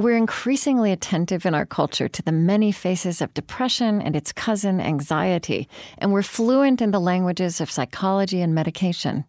[0.00, 4.80] We're increasingly attentive in our culture to the many faces of depression and its cousin,
[4.80, 5.68] anxiety,
[5.98, 9.24] and we're fluent in the languages of psychology and medication.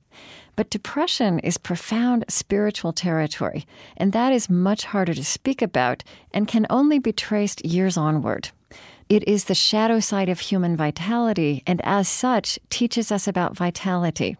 [0.55, 3.65] But depression is profound spiritual territory,
[3.97, 6.03] and that is much harder to speak about
[6.35, 8.51] and can only be traced years onward.
[9.09, 14.37] It is the shadow side of human vitality, and as such, teaches us about vitality.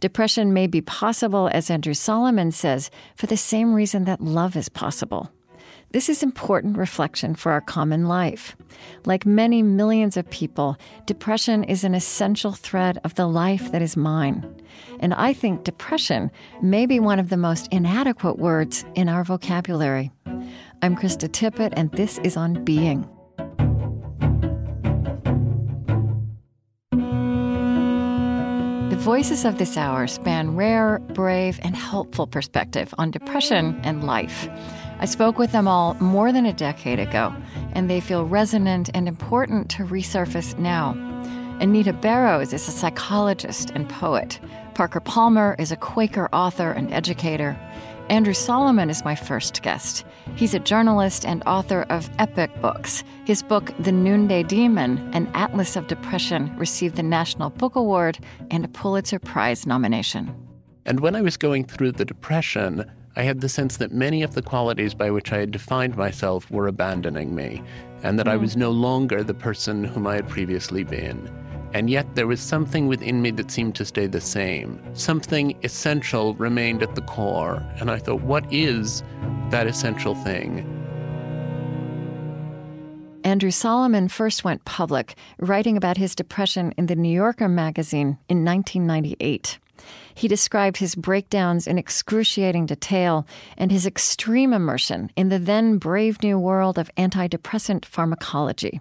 [0.00, 4.68] Depression may be possible, as Andrew Solomon says, for the same reason that love is
[4.68, 5.30] possible.
[5.92, 8.56] This is important reflection for our common life.
[9.06, 13.96] Like many millions of people, depression is an essential thread of the life that is
[13.96, 14.46] mine.
[15.00, 16.30] And I think depression
[16.62, 20.12] may be one of the most inadequate words in our vocabulary.
[20.80, 23.04] I'm Krista Tippett, and this is On Being.
[28.90, 34.48] The voices of this hour span rare, brave, and helpful perspective on depression and life.
[35.00, 37.34] I spoke with them all more than a decade ago,
[37.72, 40.92] and they feel resonant and important to resurface now.
[41.58, 44.38] Anita Barrows is a psychologist and poet.
[44.74, 47.58] Parker Palmer is a Quaker author and educator.
[48.10, 50.04] Andrew Solomon is my first guest.
[50.36, 53.02] He's a journalist and author of epic books.
[53.24, 58.18] His book, The Noonday Demon An Atlas of Depression, received the National Book Award
[58.50, 60.34] and a Pulitzer Prize nomination.
[60.84, 62.84] And when I was going through the Depression,
[63.16, 66.50] I had the sense that many of the qualities by which I had defined myself
[66.50, 67.62] were abandoning me,
[68.02, 68.30] and that mm.
[68.30, 71.28] I was no longer the person whom I had previously been.
[71.72, 74.80] And yet there was something within me that seemed to stay the same.
[74.94, 77.62] Something essential remained at the core.
[77.78, 79.04] And I thought, what is
[79.50, 80.76] that essential thing?
[83.22, 88.44] Andrew Solomon first went public, writing about his depression in the New Yorker magazine in
[88.44, 89.58] 1998.
[90.14, 93.26] He described his breakdowns in excruciating detail
[93.56, 98.80] and his extreme immersion in the then brave new world of antidepressant pharmacology.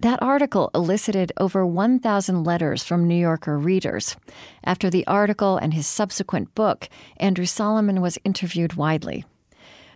[0.00, 4.16] That article elicited over 1,000 letters from New Yorker readers.
[4.64, 9.24] After the article and his subsequent book, Andrew Solomon was interviewed widely.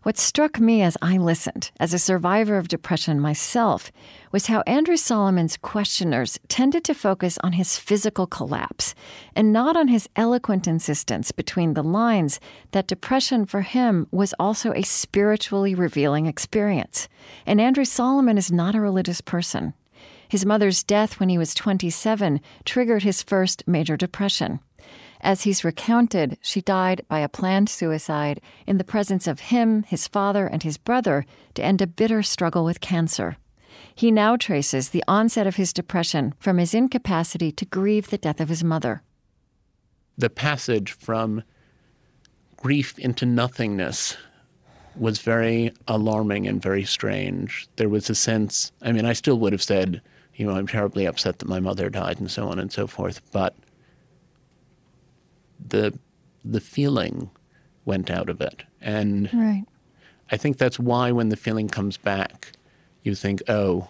[0.04, 3.91] What struck me as I listened, as a survivor of depression myself,
[4.31, 8.94] was how Andrew Solomon's questioners tended to focus on his physical collapse
[9.34, 12.38] and not on his eloquent insistence between the lines
[12.70, 17.09] that depression for him was also a spiritually revealing experience.
[17.44, 19.75] And Andrew Solomon is not a religious person.
[20.28, 24.60] His mother's death when he was 27 triggered his first major depression.
[25.20, 30.06] As he's recounted, she died by a planned suicide in the presence of him, his
[30.06, 33.36] father, and his brother to end a bitter struggle with cancer.
[33.94, 38.40] He now traces the onset of his depression from his incapacity to grieve the death
[38.40, 39.02] of his mother.
[40.16, 41.42] The passage from
[42.56, 44.16] grief into nothingness
[44.96, 47.68] was very alarming and very strange.
[47.76, 50.00] There was a sense, I mean, I still would have said,
[50.34, 53.20] you know, I'm terribly upset that my mother died and so on and so forth,
[53.32, 53.54] but
[55.66, 55.98] the
[56.44, 57.30] the feeling
[57.84, 58.62] went out of it.
[58.80, 59.64] And right.
[60.30, 62.52] I think that's why when the feeling comes back,
[63.02, 63.88] you think, oh,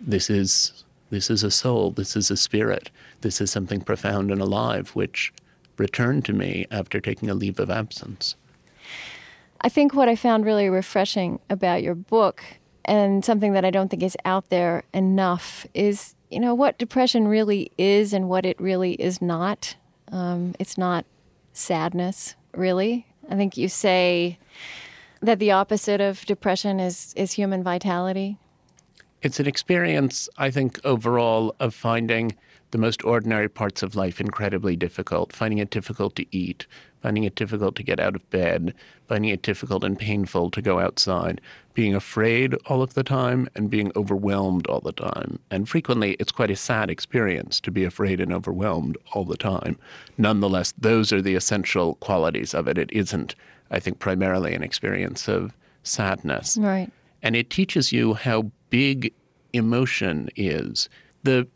[0.00, 2.90] this is this is a soul, this is a spirit,
[3.20, 5.32] this is something profound and alive, which
[5.76, 8.36] returned to me after taking a leave of absence.
[9.60, 12.44] I think what I found really refreshing about your book
[12.84, 17.28] and something that I don't think is out there enough is, you know, what depression
[17.28, 19.76] really is and what it really is not.
[20.12, 21.04] Um, it's not
[21.52, 23.06] sadness, really.
[23.30, 24.38] I think you say
[25.20, 28.38] that the opposite of depression is is human vitality.
[29.22, 32.36] It's an experience, I think, overall of finding
[32.72, 36.66] the most ordinary parts of life incredibly difficult, finding it difficult to eat,
[37.00, 38.74] finding it difficult to get out of bed,
[39.08, 41.40] finding it difficult and painful to go outside,
[41.74, 45.38] being afraid all of the time, and being overwhelmed all the time.
[45.50, 49.76] And frequently, it's quite a sad experience to be afraid and overwhelmed all the time.
[50.16, 52.78] Nonetheless, those are the essential qualities of it.
[52.78, 53.34] It isn't,
[53.70, 56.56] I think, primarily an experience of sadness.
[56.56, 56.90] Right.
[57.22, 59.12] And it teaches you how big
[59.52, 60.88] emotion is.
[61.24, 61.46] The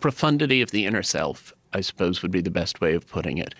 [0.00, 3.54] profundity of the inner self, I suppose, would be the best way of putting it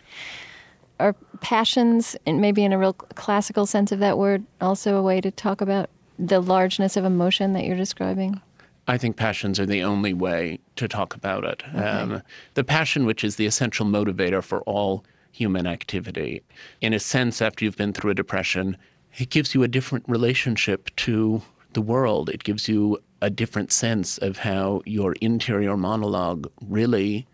[1.01, 5.21] are passions, and maybe in a real classical sense of that word, also a way
[5.21, 8.41] to talk about the largeness of emotion that you're describing?
[8.87, 11.63] I think passions are the only way to talk about it.
[11.75, 11.79] Okay.
[11.79, 12.23] Um,
[12.55, 16.43] the passion, which is the essential motivator for all human activity.
[16.81, 18.77] In a sense, after you've been through a depression,
[19.17, 21.43] it gives you a different relationship to
[21.73, 22.29] the world.
[22.29, 27.27] It gives you a different sense of how your interior monologue really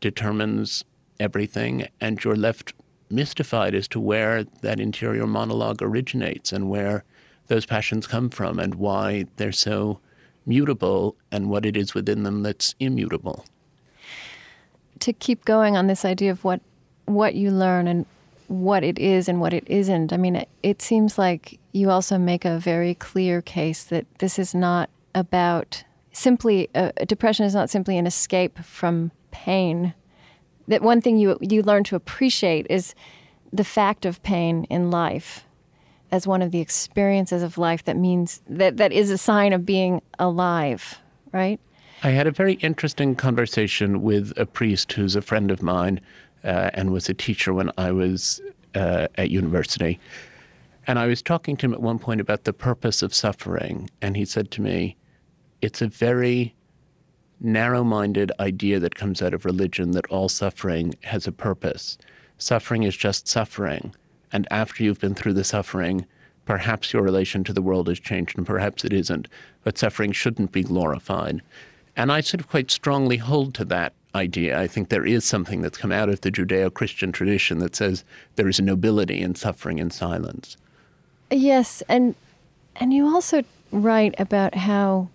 [0.00, 0.84] determines
[1.18, 2.72] everything, and you're left
[3.10, 7.04] mystified as to where that interior monologue originates and where
[7.48, 9.98] those passions come from and why they're so
[10.46, 13.44] mutable and what it is within them that's immutable.
[15.00, 16.60] To keep going on this idea of what
[17.06, 18.06] what you learn and
[18.46, 20.12] what it is and what it isn't.
[20.12, 24.38] I mean, it, it seems like you also make a very clear case that this
[24.38, 29.94] is not about simply uh, depression is not simply an escape from pain.
[30.70, 32.94] That one thing you you learn to appreciate is
[33.52, 35.44] the fact of pain in life
[36.12, 39.66] as one of the experiences of life that means that that is a sign of
[39.66, 41.00] being alive,
[41.32, 41.58] right?
[42.04, 46.00] I had a very interesting conversation with a priest who's a friend of mine
[46.44, 48.40] uh, and was a teacher when I was
[48.76, 49.98] uh, at university.
[50.86, 54.16] And I was talking to him at one point about the purpose of suffering, and
[54.16, 54.96] he said to me,
[55.62, 56.54] It's a very
[57.40, 61.98] narrow minded idea that comes out of religion that all suffering has a purpose.
[62.38, 63.94] Suffering is just suffering.
[64.32, 66.06] And after you've been through the suffering,
[66.44, 69.28] perhaps your relation to the world has changed and perhaps it isn't.
[69.64, 71.42] But suffering shouldn't be glorified.
[71.96, 74.58] And I sort of quite strongly hold to that idea.
[74.58, 78.04] I think there is something that's come out of the Judeo Christian tradition that says
[78.36, 80.56] there is a nobility in suffering in silence.
[81.30, 82.14] Yes, and
[82.76, 85.08] and you also write about how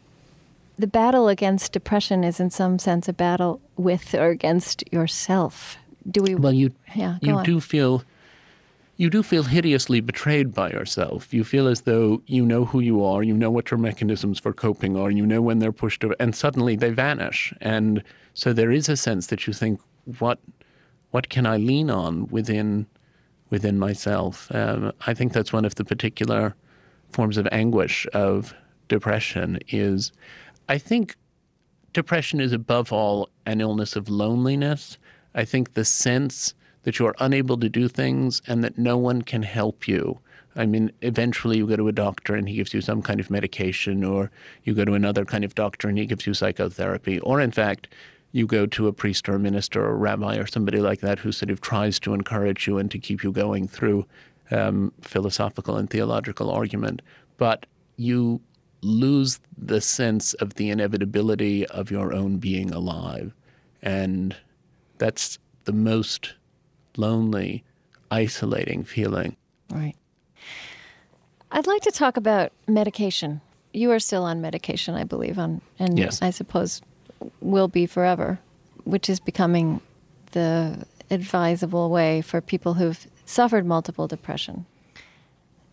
[0.77, 5.77] the battle against depression is in some sense a battle with or against yourself.
[6.10, 7.44] Do we Well you yeah, you on.
[7.44, 8.04] do feel
[8.98, 11.33] you do feel hideously betrayed by yourself.
[11.33, 14.54] You feel as though you know who you are, you know what your mechanisms for
[14.54, 17.54] coping are, you know when they're pushed over, and suddenly they vanish.
[17.60, 18.01] And
[18.33, 19.81] so there is a sense that you think,
[20.19, 20.39] what,
[21.12, 22.86] what can I lean on within,
[23.50, 24.50] within myself?
[24.56, 26.56] Um, I think that's one of the particular
[27.12, 28.54] forms of anguish of
[28.88, 29.60] depression.
[29.68, 30.13] Is
[30.68, 31.16] I think
[31.94, 34.98] depression is above all an illness of loneliness.
[35.34, 36.54] I think the sense
[36.84, 40.20] that you are unable to do things and that no one can help you.
[40.56, 43.30] I mean, eventually you go to a doctor and he gives you some kind of
[43.30, 44.32] medication, or
[44.64, 47.90] you go to another kind of doctor and he gives you psychotherapy, or in fact,
[48.32, 51.20] you go to a priest or a minister or a rabbi or somebody like that
[51.20, 54.06] who sort of tries to encourage you and to keep you going through
[54.52, 57.02] um, philosophical and theological argument.
[57.38, 57.66] But
[57.98, 58.42] you
[58.81, 63.33] lose the sense of the inevitability of your own being alive.
[63.81, 64.36] And
[64.98, 66.33] that's the most
[66.98, 67.63] lonely,
[68.12, 69.36] isolating feeling.
[69.72, 69.95] Right.
[71.51, 73.42] I'd like to talk about medication.
[73.74, 76.22] You are still on medication, I believe, on and yes.
[76.22, 76.81] I suppose
[77.42, 78.39] will be forever,
[78.83, 79.81] which is becoming
[80.31, 84.66] the advisable way for people who've suffered multiple depression.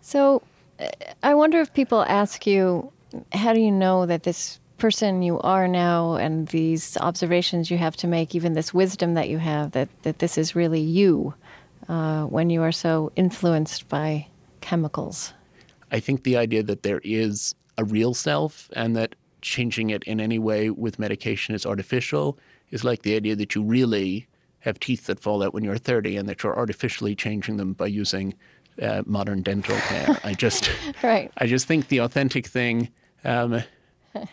[0.01, 0.43] So,
[1.23, 2.93] I wonder if people ask you,
[3.33, 7.97] how do you know that this person you are now and these observations you have
[7.99, 11.35] to make, even this wisdom that you have, that, that this is really you
[11.89, 14.27] uh, when you are so influenced by
[14.61, 15.33] chemicals?
[15.91, 20.21] I think the idea that there is a real self and that changing it in
[20.21, 22.39] any way with medication is artificial
[22.71, 24.27] is like the idea that you really
[24.61, 27.87] have teeth that fall out when you're 30 and that you're artificially changing them by
[27.87, 28.35] using
[28.81, 30.19] uh, modern dental care.
[30.25, 30.71] I just,
[31.03, 31.31] right.
[31.39, 32.89] I just think the authentic thing
[33.25, 33.63] um,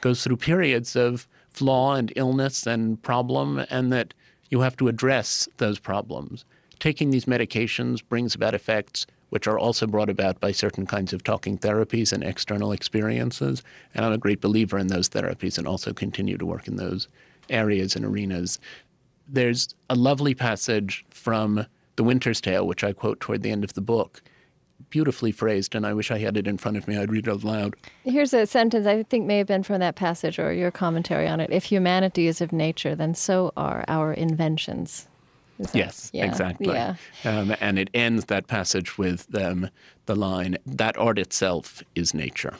[0.01, 4.13] goes through periods of flaw and illness and problem, and that
[4.49, 6.45] you have to address those problems.
[6.79, 11.23] Taking these medications brings about effects which are also brought about by certain kinds of
[11.23, 13.63] talking therapies and external experiences.
[13.93, 17.07] And I'm a great believer in those therapies and also continue to work in those
[17.49, 18.59] areas and arenas.
[19.27, 21.65] There's a lovely passage from
[21.99, 24.21] The Winter's Tale, which I quote toward the end of the book,
[24.89, 26.97] beautifully phrased, and I wish I had it in front of me.
[26.97, 27.75] I'd read it out loud.
[28.05, 31.41] Here's a sentence I think may have been from that passage or your commentary on
[31.41, 31.49] it.
[31.51, 35.09] If humanity is of nature, then so are our inventions.
[35.59, 36.73] That, yes, yeah, exactly.
[36.73, 36.95] Yeah.
[37.25, 39.69] Um, and it ends that passage with um,
[40.05, 42.55] the line, that art itself is nature.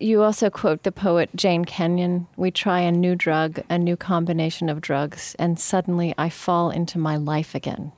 [0.00, 4.68] You also quote the poet Jane Kenyon We try a new drug, a new combination
[4.68, 7.92] of drugs, and suddenly I fall into my life again.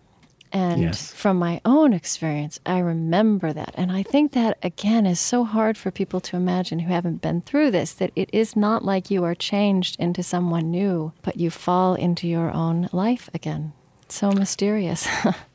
[0.52, 1.12] And yes.
[1.12, 3.72] from my own experience, I remember that.
[3.74, 7.42] And I think that, again, is so hard for people to imagine who haven't been
[7.42, 11.50] through this that it is not like you are changed into someone new, but you
[11.50, 13.72] fall into your own life again.
[14.02, 15.06] It's so mysterious.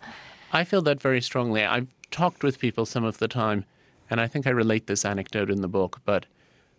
[0.54, 1.66] I feel that very strongly.
[1.66, 3.66] I've talked with people some of the time,
[4.10, 6.26] and I think I relate this anecdote in the book, but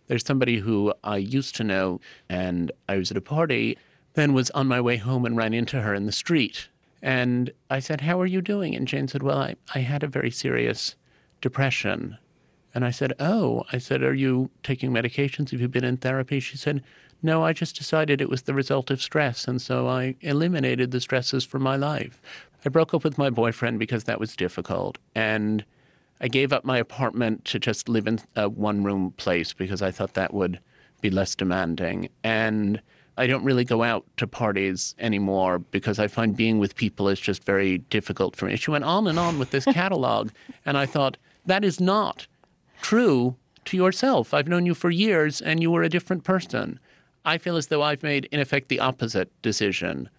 [0.07, 3.77] there's somebody who I used to know, and I was at a party,
[4.15, 6.69] then was on my way home and ran into her in the street.
[7.01, 8.75] And I said, How are you doing?
[8.75, 10.95] And Jane said, Well, I, I had a very serious
[11.41, 12.17] depression.
[12.73, 15.51] And I said, Oh, I said, Are you taking medications?
[15.51, 16.39] Have you been in therapy?
[16.39, 16.83] She said,
[17.21, 19.47] No, I just decided it was the result of stress.
[19.47, 22.21] And so I eliminated the stresses from my life.
[22.65, 24.97] I broke up with my boyfriend because that was difficult.
[25.15, 25.63] And
[26.19, 29.91] I gave up my apartment to just live in a one room place because I
[29.91, 30.59] thought that would
[31.01, 32.09] be less demanding.
[32.23, 32.81] And
[33.17, 37.19] I don't really go out to parties anymore because I find being with people is
[37.19, 38.55] just very difficult for me.
[38.55, 40.29] She went on and on with this catalog.
[40.65, 42.27] and I thought, that is not
[42.81, 44.33] true to yourself.
[44.33, 46.79] I've known you for years and you were a different person.
[47.25, 50.09] I feel as though I've made, in effect, the opposite decision.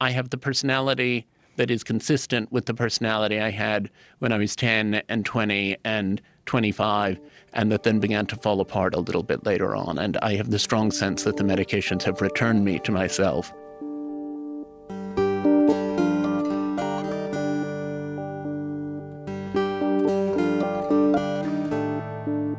[0.00, 4.56] I have the personality that is consistent with the personality I had when I was
[4.56, 7.20] 10 and 20 and 25,
[7.52, 9.98] and that then began to fall apart a little bit later on.
[9.98, 13.52] And I have the strong sense that the medications have returned me to myself.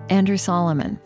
[0.10, 1.00] Andrew Solomon.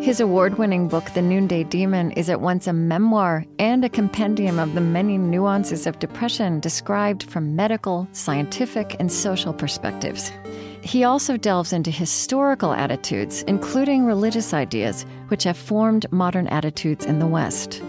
[0.00, 4.58] His award winning book, The Noonday Demon, is at once a memoir and a compendium
[4.58, 10.32] of the many nuances of depression described from medical, scientific, and social perspectives.
[10.88, 17.18] He also delves into historical attitudes, including religious ideas, which have formed modern attitudes in
[17.18, 17.82] the West.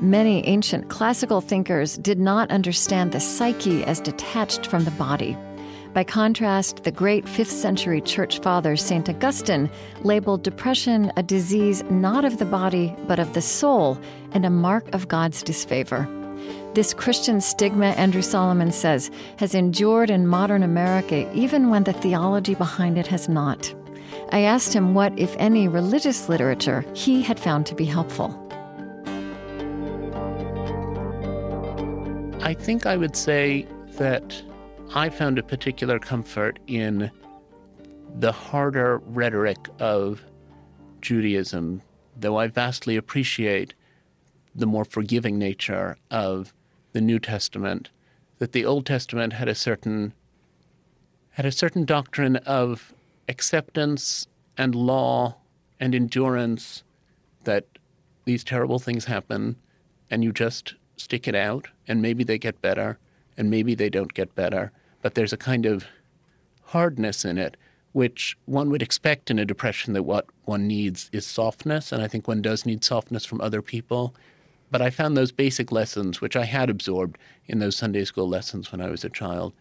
[0.00, 5.36] Many ancient classical thinkers did not understand the psyche as detached from the body.
[5.94, 9.08] By contrast, the great 5th century church father St.
[9.08, 9.68] Augustine
[10.04, 13.98] labeled depression a disease not of the body, but of the soul,
[14.30, 16.08] and a mark of God's disfavor.
[16.74, 22.54] This Christian stigma, Andrew Solomon says, has endured in modern America even when the theology
[22.54, 23.74] behind it has not.
[24.30, 28.44] I asked him what, if any, religious literature he had found to be helpful.
[32.42, 34.40] I think I would say that
[34.94, 37.10] I found a particular comfort in
[38.18, 40.22] the harder rhetoric of
[41.00, 41.82] Judaism,
[42.16, 43.74] though I vastly appreciate
[44.54, 46.54] the more forgiving nature of
[46.98, 47.90] the New Testament,
[48.40, 50.12] that the Old Testament had a certain
[51.30, 52.92] had a certain doctrine of
[53.28, 54.26] acceptance
[54.56, 55.36] and law
[55.78, 56.82] and endurance
[57.44, 57.66] that
[58.24, 59.54] these terrible things happen
[60.10, 62.98] and you just stick it out and maybe they get better
[63.36, 65.86] and maybe they don't get better but there's a kind of
[66.64, 67.56] hardness in it
[67.92, 72.08] which one would expect in a depression that what one needs is softness and i
[72.08, 74.12] think one does need softness from other people
[74.70, 78.70] but i found those basic lessons which i had absorbed in those sunday school lessons
[78.70, 79.52] when i was a child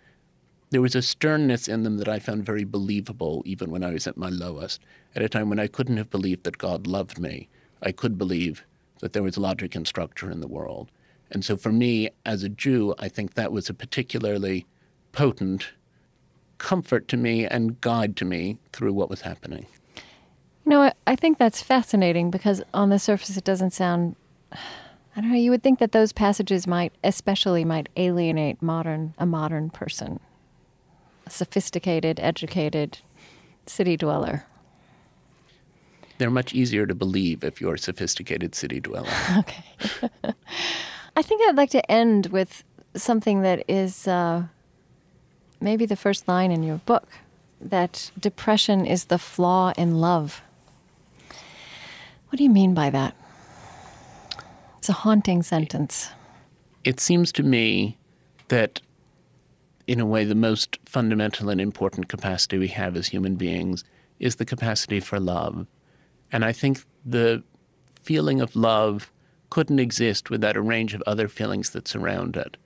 [0.69, 4.07] there was a sternness in them that i found very believable even when i was
[4.07, 4.81] at my lowest
[5.15, 7.47] at a time when i couldn't have believed that god loved me
[7.81, 8.63] i could believe
[8.99, 10.89] that there was logic and structure in the world
[11.31, 14.65] and so for me as a jew i think that was a particularly
[15.11, 15.69] potent
[16.57, 19.65] comfort to me and guide to me through what was happening.
[20.65, 24.15] You know, I think that's fascinating because on the surface it doesn't sound.
[25.17, 25.37] I don't know.
[25.37, 30.19] You would think that those passages might, especially, might alienate modern a modern person,
[31.25, 32.99] a sophisticated, educated
[33.65, 34.45] city dweller.
[36.19, 39.09] They're much easier to believe if you're a sophisticated city dweller.
[39.37, 39.63] okay.
[41.17, 42.63] I think I'd like to end with
[42.95, 44.43] something that is uh,
[45.59, 47.07] maybe the first line in your book
[47.59, 50.43] that depression is the flaw in love.
[52.29, 53.15] What do you mean by that?
[54.77, 56.09] It's a haunting sentence.
[56.83, 57.97] It seems to me
[58.47, 58.81] that,
[59.87, 63.83] in a way, the most fundamental and important capacity we have as human beings
[64.19, 65.67] is the capacity for love.
[66.31, 67.43] And I think the
[68.01, 69.11] feeling of love
[69.49, 72.57] couldn't exist without a range of other feelings that surround it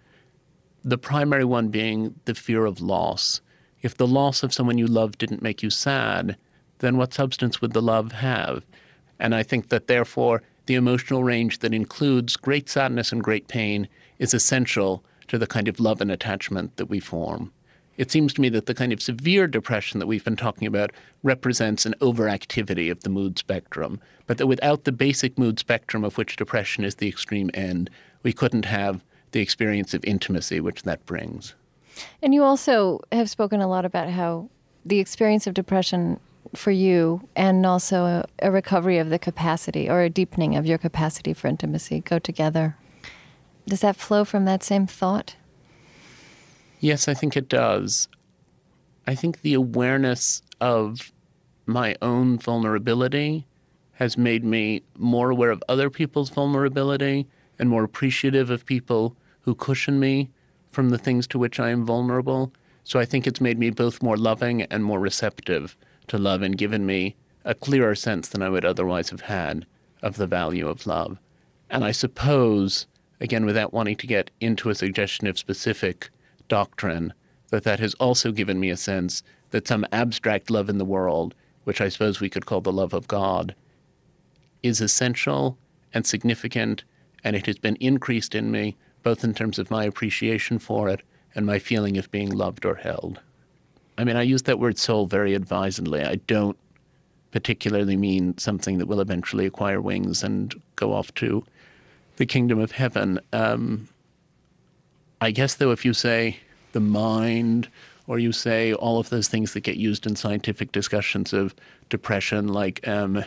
[0.83, 3.41] the primary one being the fear of loss.
[3.81, 6.37] If the loss of someone you love didn't make you sad,
[6.79, 8.65] then what substance would the love have?
[9.19, 10.41] And I think that therefore
[10.71, 15.67] the emotional range that includes great sadness and great pain is essential to the kind
[15.67, 17.51] of love and attachment that we form.
[17.97, 20.91] It seems to me that the kind of severe depression that we've been talking about
[21.23, 26.17] represents an overactivity of the mood spectrum, but that without the basic mood spectrum of
[26.17, 27.89] which depression is the extreme end,
[28.23, 31.53] we couldn't have the experience of intimacy which that brings.
[32.21, 34.49] And you also have spoken a lot about how
[34.85, 36.17] the experience of depression
[36.55, 40.77] for you and also a, a, recovery of the capacity or a deepening of your
[40.77, 42.75] capacity for intimacy go together.
[43.67, 45.35] Does that flow from that same thought?
[46.79, 48.07] Yes, I think it does.
[49.07, 51.11] I think the awareness of
[51.65, 53.45] my own vulnerability
[53.93, 57.27] has made me more aware of other people's vulnerability
[57.59, 60.29] and more appreciative of people who cushion me
[60.69, 62.51] from the things to which I am vulnerable.
[62.83, 65.77] So I think it's made me both more loving and more receptive
[66.07, 69.65] to love and given me a clearer sense than I would otherwise have had
[70.01, 71.17] of the value of love.
[71.69, 72.87] And I suppose,
[73.19, 76.09] again, without wanting to get into a suggestion of specific
[76.47, 77.13] doctrine,
[77.49, 81.35] that that has also given me a sense that some abstract love in the world,
[81.63, 83.55] which I suppose we could call the love of God,
[84.63, 85.57] is essential
[85.93, 86.83] and significant,
[87.23, 91.01] and it has been increased in me, both in terms of my appreciation for it
[91.35, 93.19] and my feeling of being loved or held.
[93.97, 96.03] I mean, I use that word soul very advisedly.
[96.03, 96.57] I don't
[97.31, 101.43] particularly mean something that will eventually acquire wings and go off to
[102.17, 103.19] the kingdom of heaven.
[103.31, 103.87] Um,
[105.21, 106.37] I guess, though, if you say
[106.71, 107.69] the mind,
[108.07, 111.55] or you say all of those things that get used in scientific discussions of
[111.89, 113.23] depression, like um,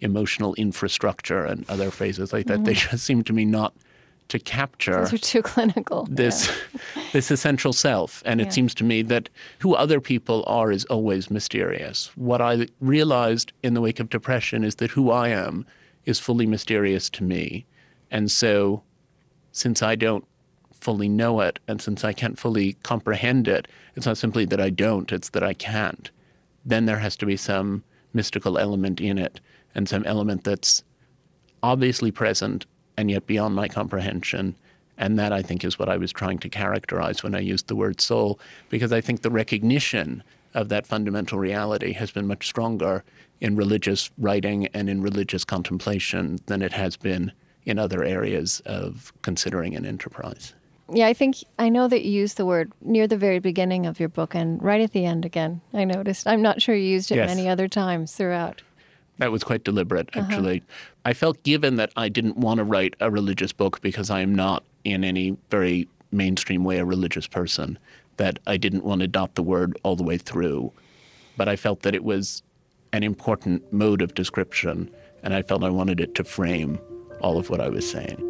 [0.00, 2.64] emotional infrastructure and other phrases like that, mm-hmm.
[2.64, 3.72] they just seem to me not
[4.28, 6.06] to capture Those are too clinical.
[6.10, 7.02] This yeah.
[7.12, 8.22] this essential self.
[8.26, 9.28] And it seems to me that
[9.60, 12.10] who other people are is always mysterious.
[12.16, 15.64] What I realized in the wake of depression is that who I am
[16.04, 17.66] is fully mysterious to me.
[18.10, 18.82] And so
[19.52, 20.24] since I don't
[20.72, 24.70] fully know it and since I can't fully comprehend it, it's not simply that I
[24.70, 26.10] don't, it's that I can't.
[26.64, 29.40] Then there has to be some mystical element in it
[29.74, 30.82] and some element that's
[31.62, 34.54] obviously present and yet beyond my comprehension.
[34.98, 37.76] And that I think is what I was trying to characterize when I used the
[37.76, 40.22] word soul, because I think the recognition
[40.54, 43.04] of that fundamental reality has been much stronger
[43.40, 47.30] in religious writing and in religious contemplation than it has been
[47.66, 50.54] in other areas of considering an enterprise.
[50.90, 53.98] Yeah, I think I know that you used the word near the very beginning of
[53.98, 55.60] your book and right at the end again.
[55.74, 56.26] I noticed.
[56.28, 57.28] I'm not sure you used it yes.
[57.28, 58.62] many other times throughout.
[59.18, 60.26] That was quite deliberate, uh-huh.
[60.26, 60.58] actually.
[60.58, 61.00] Uh-huh.
[61.06, 64.34] I felt given that I didn't want to write a religious book because I am
[64.34, 67.78] not in any very mainstream way a religious person,
[68.16, 70.72] that I didn't want to adopt the word all the way through.
[71.36, 72.42] But I felt that it was
[72.92, 74.90] an important mode of description,
[75.22, 76.78] and I felt I wanted it to frame
[77.20, 78.22] all of what I was saying.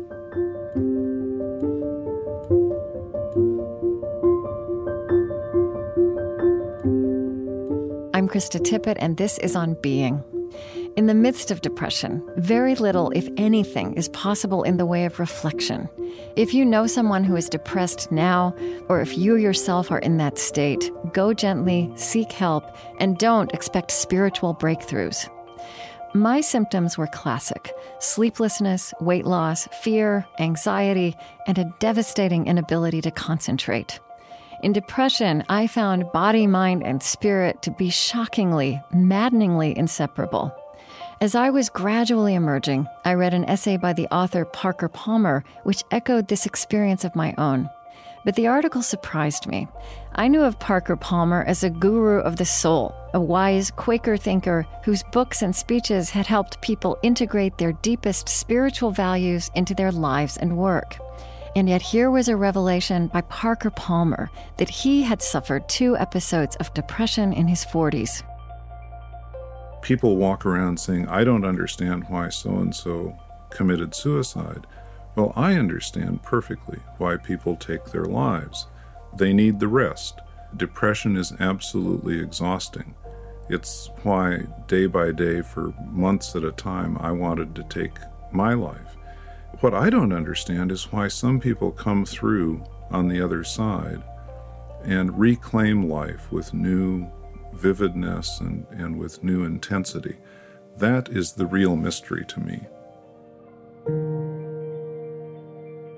[8.15, 10.25] I'm Krista Tippett, and this is On Being.
[10.97, 15.19] In the midst of depression, very little, if anything, is possible in the way of
[15.19, 15.91] reflection.
[16.37, 18.55] If you know someone who is depressed now,
[18.89, 22.65] or if you yourself are in that state, go gently, seek help,
[22.99, 25.29] and don't expect spiritual breakthroughs.
[26.15, 31.15] My symptoms were classic sleeplessness, weight loss, fear, anxiety,
[31.47, 34.01] and a devastating inability to concentrate.
[34.63, 40.57] In depression, I found body, mind, and spirit to be shockingly, maddeningly inseparable.
[41.19, 45.83] As I was gradually emerging, I read an essay by the author Parker Palmer, which
[45.91, 47.71] echoed this experience of my own.
[48.27, 49.67] But the article surprised me.
[50.15, 54.67] I knew of Parker Palmer as a guru of the soul, a wise Quaker thinker
[54.85, 60.37] whose books and speeches had helped people integrate their deepest spiritual values into their lives
[60.37, 60.99] and work.
[61.55, 66.57] And yet, here was a revelation by Parker Palmer that he had suffered two episodes
[66.57, 68.23] of depression in his 40s
[69.87, 73.17] people walk around saying, I don't understand why so and so
[73.51, 74.67] committed suicide.
[75.15, 78.67] Well, I understand perfectly why people take their lives.
[79.17, 80.21] They need the rest.
[80.57, 82.97] Depression is absolutely exhausting.
[83.49, 87.97] It's why, day by day, for months at a time, I wanted to take
[88.33, 88.97] my life.
[89.61, 94.03] What I don't understand is why some people come through on the other side
[94.83, 97.09] and reclaim life with new
[97.57, 100.17] vividness and, and with new intensity.
[100.77, 102.61] That is the real mystery to me.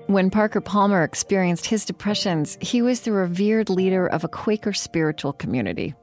[0.09, 5.33] When Parker Palmer experienced his depressions, he was the revered leader of a Quaker spiritual
[5.33, 5.93] community.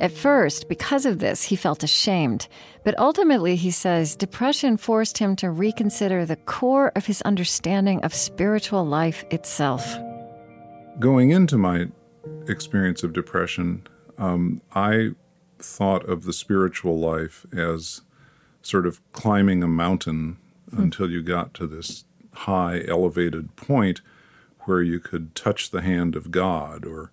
[0.00, 2.46] At first, because of this, he felt ashamed.
[2.84, 8.12] But ultimately, he says, depression forced him to reconsider the core of his understanding of
[8.12, 9.96] spiritual life itself.
[10.98, 11.86] Going into my
[12.48, 13.86] experience of depression,
[14.18, 15.10] um, I
[15.58, 18.02] thought of the spiritual life as
[18.62, 20.38] sort of climbing a mountain
[20.70, 20.82] mm-hmm.
[20.82, 24.00] until you got to this high, elevated point
[24.60, 27.10] where you could touch the hand of God or,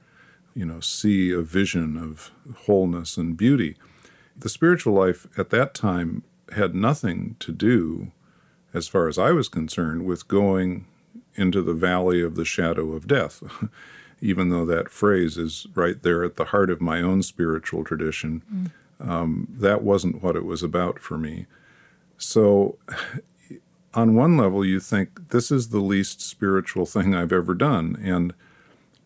[0.56, 2.32] you know, see a vision of
[2.66, 3.76] wholeness and beauty.
[4.38, 8.12] The spiritual life at that time had nothing to do,
[8.74, 10.88] as far as I was concerned, with going
[11.36, 13.44] into the valley of the shadow of death.
[14.22, 18.44] even though that phrase is right there at the heart of my own spiritual tradition,
[18.54, 19.10] mm.
[19.10, 21.48] um, that wasn't what it was about for me.
[22.18, 22.78] So,
[23.94, 28.00] on one level, you think this is the least spiritual thing I've ever done.
[28.02, 28.34] And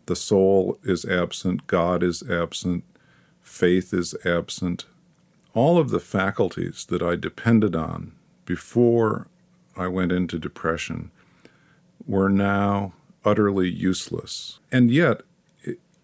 [0.05, 2.83] the soul is absent, God is absent,
[3.41, 4.85] faith is absent.
[5.53, 8.11] All of the faculties that I depended on
[8.45, 9.27] before
[9.77, 11.09] I went into depression
[12.05, 12.93] were now
[13.25, 14.59] utterly useless.
[14.71, 15.21] And yet,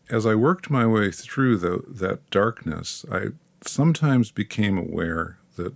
[0.10, 3.28] as I worked my way through the, that darkness, I
[3.66, 5.74] sometimes became aware that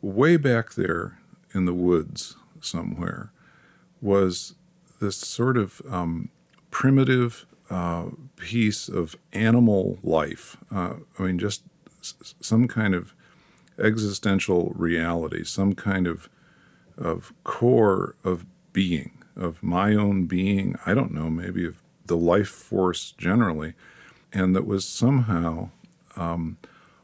[0.00, 1.18] way back there
[1.54, 3.30] in the woods somewhere
[4.00, 4.54] was
[5.00, 6.30] this sort of um,
[6.70, 10.56] primitive uh, piece of animal life.
[10.74, 11.62] Uh, I mean, just
[12.00, 13.14] s- some kind of
[13.78, 16.28] existential reality, some kind of
[16.98, 20.76] of core of being, of my own being.
[20.86, 23.74] I don't know, maybe of the life force generally,
[24.32, 25.70] and that was somehow
[26.16, 26.58] um,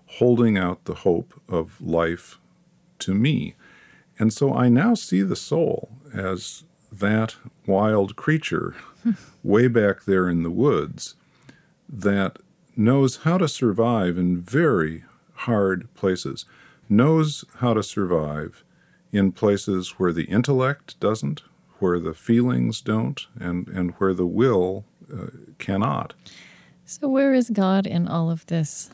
[0.06, 2.38] holding out the hope of life
[3.00, 3.54] to me.
[4.18, 8.74] And so I now see the soul as that wild creature
[9.42, 11.14] way back there in the woods
[11.88, 12.38] that
[12.76, 16.44] knows how to survive in very hard places,
[16.88, 18.64] knows how to survive
[19.12, 21.42] in places where the intellect doesn't,
[21.78, 25.26] where the feelings don't, and, and where the will uh,
[25.58, 26.14] cannot.
[26.84, 28.90] So, where is God in all of this?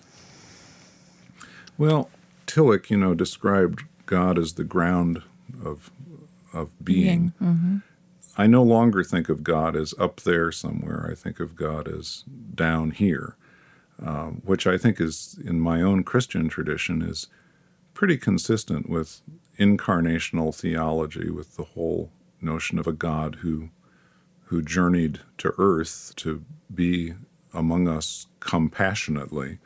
[1.78, 2.10] Well,
[2.46, 5.22] Tillich, you know, described God as the ground
[5.64, 5.90] of
[6.52, 7.32] of being.
[7.42, 7.78] Mm-hmm.
[8.36, 11.08] I no longer think of God as up there somewhere.
[11.10, 13.36] I think of God as down here,
[14.04, 17.26] um, which I think is in my own Christian tradition is
[17.94, 19.20] pretty consistent with
[19.58, 22.10] incarnational theology, with the whole
[22.42, 23.70] notion of a God who
[24.52, 27.14] who journeyed to earth to be
[27.54, 29.58] among us compassionately,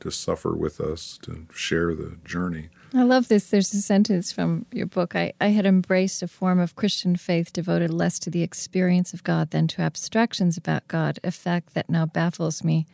[0.00, 2.68] to suffer with us, to share the journey.
[2.92, 3.48] I love this.
[3.48, 5.16] There's a sentence from your book.
[5.16, 9.24] I, I had embraced a form of Christian faith devoted less to the experience of
[9.24, 12.86] God than to abstractions about God, a fact that now baffles me.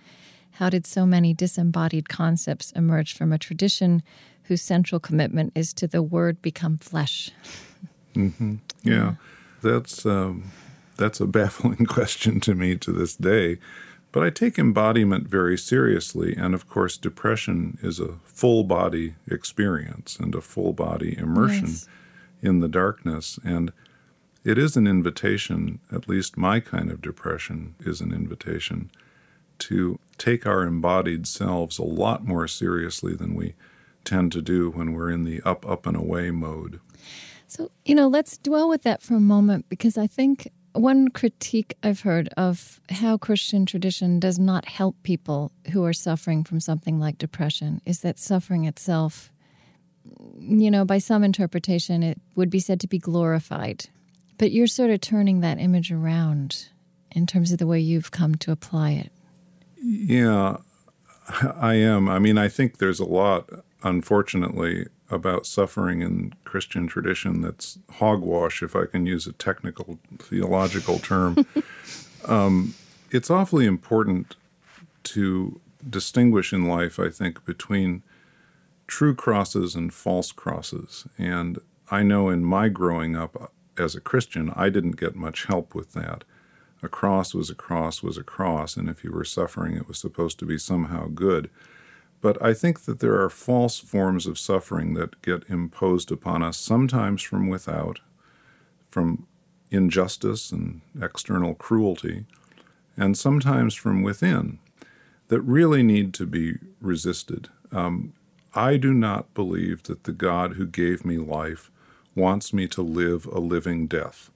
[0.53, 4.03] How did so many disembodied concepts emerge from a tradition
[4.45, 7.31] whose central commitment is to the Word become flesh?
[8.15, 8.57] Mm-hmm.
[8.83, 9.15] Yeah, yeah,
[9.63, 10.53] that's um,
[10.97, 13.59] that's a baffling question to me to this day.
[14.13, 20.19] But I take embodiment very seriously, and of course, depression is a full body experience
[20.19, 21.89] and a full body immersion yes.
[22.43, 23.39] in the darkness.
[23.45, 23.73] And
[24.43, 28.91] it is an invitation, at least my kind of depression is an invitation
[29.61, 33.55] to take our embodied selves a lot more seriously than we
[34.05, 36.81] tend to do when we're in the up, up, and away mode.
[37.51, 41.77] So, you know, let's dwell with that for a moment because I think one critique
[41.83, 47.01] I've heard of how Christian tradition does not help people who are suffering from something
[47.01, 49.33] like depression is that suffering itself,
[50.39, 53.87] you know, by some interpretation, it would be said to be glorified.
[54.39, 56.69] But you're sort of turning that image around
[57.11, 59.13] in terms of the way you've come to apply it.
[59.83, 60.59] Yeah,
[61.57, 62.09] I am.
[62.09, 63.51] I mean, I think there's a lot,
[63.83, 70.99] unfortunately, about suffering in Christian tradition that's hogwash, if I can use a technical theological
[70.99, 71.47] term.
[72.27, 72.75] um,
[73.11, 74.37] it's awfully important
[75.03, 78.03] to distinguish in life, I think, between
[78.87, 81.07] true crosses and false crosses.
[81.19, 81.59] And
[81.91, 85.93] I know in my growing up as a Christian, I didn't get much help with
[85.93, 86.25] that.
[86.83, 89.99] A cross was a cross was a cross, and if you were suffering, it was
[89.99, 91.51] supposed to be somehow good.
[92.21, 96.59] But I think that there are false forms of suffering that get imposed upon us,
[96.59, 98.01] sometimes from without,
[98.91, 99.27] from
[99.71, 102.27] injustice and external cruelty,
[102.97, 104.59] and sometimes from within,
[105.29, 107.49] that really need to be resisted.
[107.73, 108.13] Um,
[108.55, 111.71] I do not believe that the God who gave me life
[112.17, 114.31] wants me to live a living death.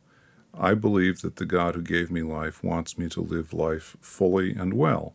[0.57, 4.55] I believe that the God who gave me life wants me to live life fully
[4.55, 5.15] and well.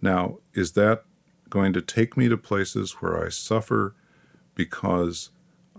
[0.00, 1.04] Now, is that
[1.50, 3.94] going to take me to places where I suffer
[4.54, 5.30] because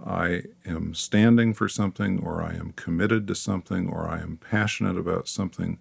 [0.05, 4.97] I am standing for something, or I am committed to something, or I am passionate
[4.97, 5.77] about something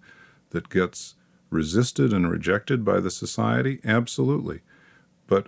[0.51, 1.15] that gets
[1.49, 3.79] resisted and rejected by the society?
[3.83, 4.61] Absolutely.
[5.27, 5.47] But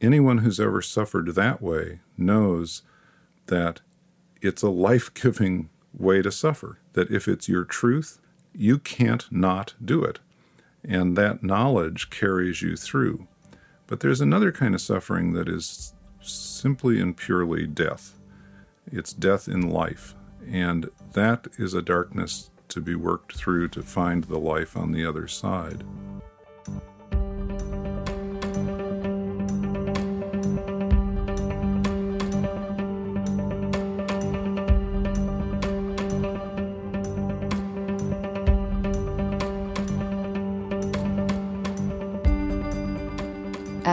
[0.00, 2.82] anyone who's ever suffered that way knows
[3.46, 3.80] that
[4.40, 8.20] it's a life giving way to suffer, that if it's your truth,
[8.54, 10.18] you can't not do it.
[10.84, 13.26] And that knowledge carries you through.
[13.86, 18.18] But there's another kind of suffering that is simply and purely death.
[18.90, 20.14] It's death in life.
[20.46, 25.04] And that is a darkness to be worked through to find the life on the
[25.04, 25.84] other side.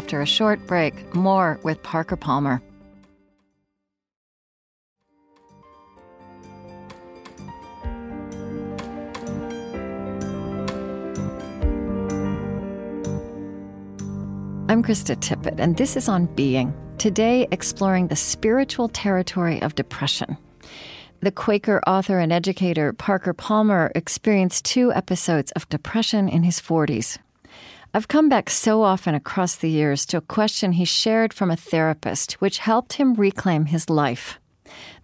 [0.09, 2.63] After a short break, more with Parker Palmer.
[14.67, 16.73] I'm Krista Tippett, and this is On Being.
[16.97, 20.35] Today, exploring the spiritual territory of depression.
[21.19, 27.19] The Quaker author and educator Parker Palmer experienced two episodes of depression in his 40s.
[27.91, 31.55] I've come back so often across the years to a question he shared from a
[31.55, 34.39] therapist, which helped him reclaim his life.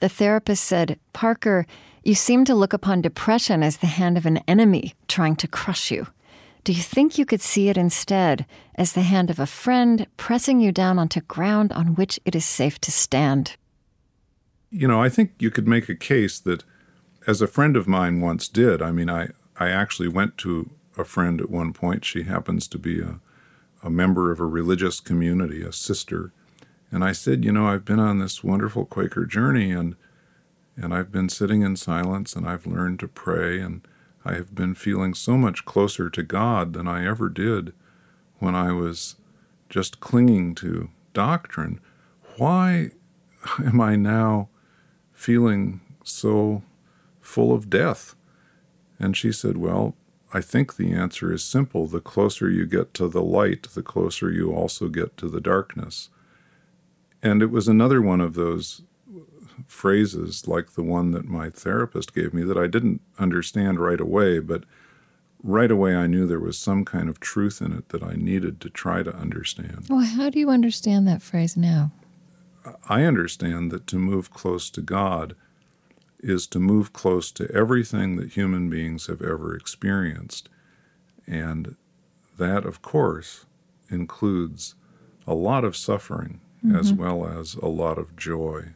[0.02, 1.66] The therapist said, Parker,
[2.04, 5.90] you seem to look upon depression as the hand of an enemy trying to crush
[5.90, 6.06] you.
[6.64, 8.46] Do you think you could see it instead
[8.76, 12.46] as the hand of a friend pressing you down onto ground on which it is
[12.46, 13.56] safe to stand?
[14.70, 16.64] You know, I think you could make a case that,
[17.26, 21.06] as a friend of mine once did, I mean, I, I actually went to a
[21.06, 22.06] friend at one point.
[22.06, 23.20] She happens to be a,
[23.84, 26.32] a member of a religious community, a sister.
[26.92, 29.96] And I said, You know, I've been on this wonderful Quaker journey and
[30.78, 33.88] and I've been sitting in silence and I've learned to pray and
[34.26, 37.74] I have been feeling so much closer to God than I ever did
[38.40, 39.16] when I was
[39.70, 41.80] just clinging to doctrine.
[42.38, 42.92] Why
[43.64, 44.50] am I now
[45.14, 46.64] feeling so
[47.22, 48.16] full of death?
[49.00, 49.96] And she said, Well,
[50.34, 51.88] I think the answer is simple.
[51.88, 56.10] The closer you get to the light, the closer you also get to the darkness.
[57.24, 58.82] And it was another one of those
[59.66, 64.40] phrases like the one that my therapist gave me that I didn't understand right away,
[64.40, 64.64] but
[65.42, 68.60] right away I knew there was some kind of truth in it that I needed
[68.62, 69.86] to try to understand.
[69.90, 71.92] Well, how do you understand that phrase now?
[72.90, 75.36] I understand that to move close to God
[76.26, 80.50] is to move close to everything that human beings have ever experienced.
[81.28, 81.76] And
[82.38, 83.46] that, of course,
[83.90, 84.74] includes
[85.28, 86.76] a lot of suffering mm-hmm.
[86.76, 88.70] as well as a lot of joy.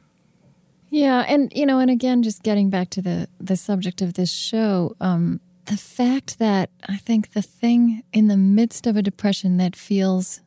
[0.91, 4.31] Yeah, and you know, and again, just getting back to the the subject of this
[4.31, 9.57] show, um, the fact that I think the thing in the midst of a depression
[9.57, 10.41] that feels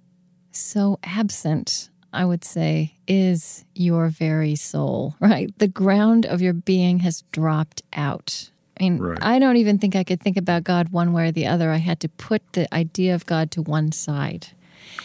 [0.50, 5.16] so absent, I would say, is your very soul.
[5.20, 8.50] Right, the ground of your being has dropped out.
[8.78, 9.18] I mean, right.
[9.22, 11.70] I don't even think I could think about God one way or the other.
[11.70, 14.48] I had to put the idea of God to one side.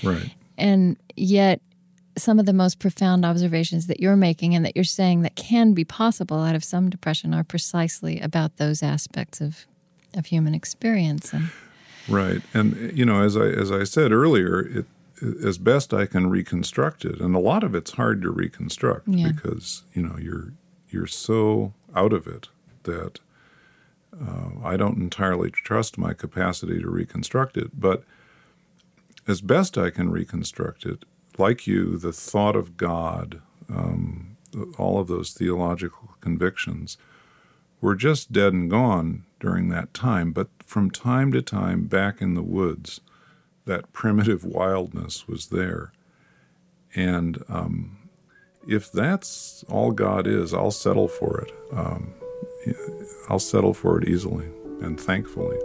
[0.03, 0.33] Right.
[0.57, 1.61] And yet,
[2.17, 5.73] some of the most profound observations that you're making and that you're saying that can
[5.73, 9.65] be possible out of some depression are precisely about those aspects of
[10.15, 11.51] of human experience and
[12.07, 14.85] right and you know as i as i said earlier it
[15.43, 19.31] as best i can reconstruct it and a lot of it's hard to reconstruct yeah.
[19.31, 20.53] because you know you're
[20.89, 22.49] you're so out of it
[22.83, 23.19] that
[24.19, 28.03] uh, i don't entirely trust my capacity to reconstruct it but
[29.27, 31.03] as best i can reconstruct it
[31.37, 34.37] like you, the thought of God, um,
[34.77, 36.97] all of those theological convictions,
[37.79, 40.31] were just dead and gone during that time.
[40.31, 43.01] But from time to time, back in the woods,
[43.67, 45.91] that primitive wildness was there.
[46.95, 48.09] And um,
[48.67, 51.51] if that's all God is, I'll settle for it.
[51.71, 52.13] Um,
[53.29, 54.47] I'll settle for it easily
[54.81, 55.57] and thankfully.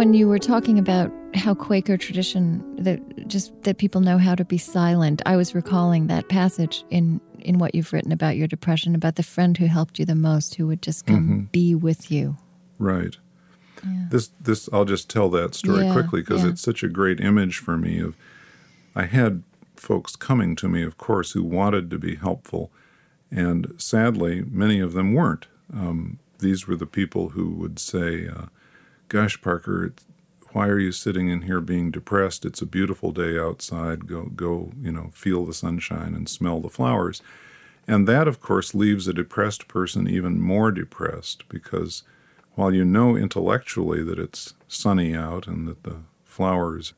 [0.00, 4.46] when you were talking about how Quaker tradition that just that people know how to
[4.46, 8.94] be silent, I was recalling that passage in in what you've written about your depression
[8.94, 11.40] about the friend who helped you the most, who would just come mm-hmm.
[11.52, 12.36] be with you.
[12.78, 13.16] Right.
[13.84, 14.06] Yeah.
[14.10, 16.50] This this I'll just tell that story yeah, quickly because yeah.
[16.50, 18.14] it's such a great image for me of
[18.94, 19.42] I had
[19.76, 22.70] folks coming to me, of course, who wanted to be helpful,
[23.30, 25.46] and sadly, many of them weren't.
[25.72, 28.28] Um, these were the people who would say.
[28.28, 28.46] Uh,
[29.08, 29.92] gosh, Parker,
[30.52, 32.44] why are you sitting in here being depressed?
[32.44, 34.06] It's a beautiful day outside.
[34.06, 37.22] Go, go, you know, feel the sunshine and smell the flowers.
[37.86, 42.02] And that, of course, leaves a depressed person even more depressed because
[42.54, 46.94] while you know intellectually that it's sunny out and that the flowers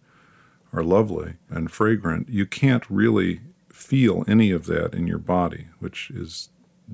[0.72, 6.10] are lovely and fragrant, you can't really feel any of that in your body, which
[6.10, 6.48] is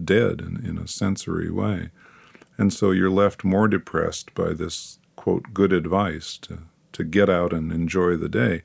[0.05, 1.91] dead in, in a sensory way.
[2.57, 6.61] And so you're left more depressed by this quote, good advice to,
[6.93, 8.63] to get out and enjoy the day.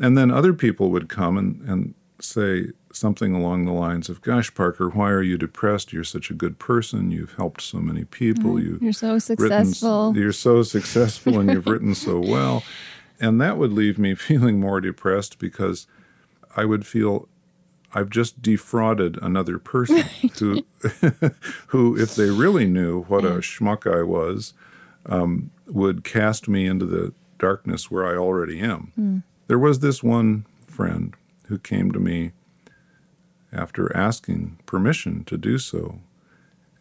[0.00, 4.54] And then other people would come and, and say something along the lines of, Gosh,
[4.54, 5.92] Parker, why are you depressed?
[5.92, 7.10] You're such a good person.
[7.10, 8.52] You've helped so many people.
[8.52, 10.08] Mm, you, are so successful.
[10.08, 12.62] Written, you're so successful and you've written so well.
[13.18, 15.88] And that would leave me feeling more depressed because
[16.56, 17.28] I would feel
[17.92, 20.04] I've just defrauded another person
[20.38, 20.64] who,
[21.66, 24.54] who, if they really knew what a schmuck I was,
[25.06, 28.92] um, would cast me into the darkness where I already am.
[28.98, 29.22] Mm.
[29.46, 31.14] There was this one friend
[31.46, 32.32] who came to me
[33.52, 36.00] after asking permission to do so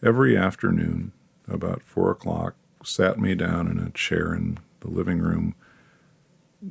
[0.04, 1.12] every afternoon
[1.48, 5.56] about four o'clock, sat me down in a chair in the living room,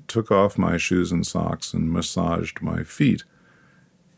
[0.07, 3.25] took off my shoes and socks, and massaged my feet.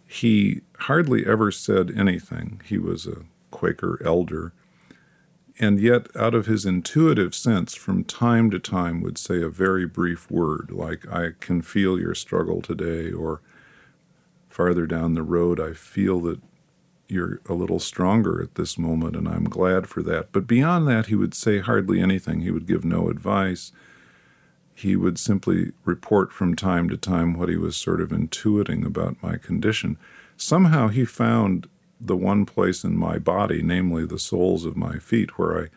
[0.07, 2.61] He hardly ever said anything.
[2.65, 4.53] He was a Quaker elder,
[5.61, 9.87] and yet, out of his intuitive sense, from time to time would say a very
[9.87, 13.41] brief word, like, I can feel your struggle today, or
[14.49, 16.41] farther down the road, I feel that
[17.07, 20.33] you're a little stronger at this moment, and I'm glad for that.
[20.33, 22.41] But beyond that, he would say hardly anything.
[22.41, 23.73] He would give no advice
[24.81, 29.23] he would simply report from time to time what he was sort of intuiting about
[29.23, 29.99] my condition.
[30.39, 31.69] Somehow he found
[32.01, 35.69] the one place in my body, namely the soles of my feet, where I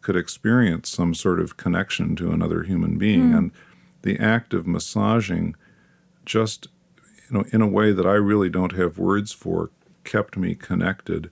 [0.00, 3.30] could experience some sort of connection to another human being.
[3.30, 3.38] Mm.
[3.38, 3.50] And
[4.02, 5.56] the act of massaging
[6.24, 6.68] just
[7.28, 9.70] you know in a way that I really don't have words for
[10.04, 11.30] kept me connected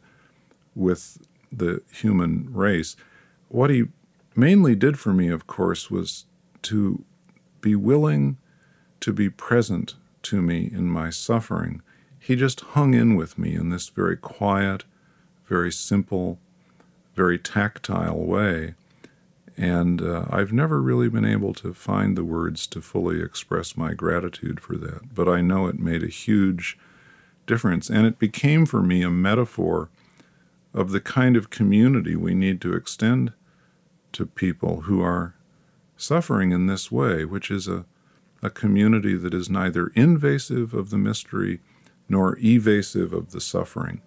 [0.74, 1.18] with
[1.52, 2.96] the human race.
[3.48, 3.84] What he
[4.34, 6.24] mainly did for me, of course, was
[6.62, 7.04] to
[7.60, 8.38] be willing
[9.00, 11.82] to be present to me in my suffering.
[12.24, 14.84] He just hung in with me in this very quiet,
[15.46, 16.38] very simple,
[17.14, 18.76] very tactile way.
[19.58, 23.92] And uh, I've never really been able to find the words to fully express my
[23.92, 25.14] gratitude for that.
[25.14, 26.78] But I know it made a huge
[27.46, 27.90] difference.
[27.90, 29.90] And it became for me a metaphor
[30.72, 33.34] of the kind of community we need to extend
[34.12, 35.34] to people who are
[35.98, 37.84] suffering in this way, which is a,
[38.42, 41.60] a community that is neither invasive of the mystery
[42.14, 44.00] nor evasive of the suffering,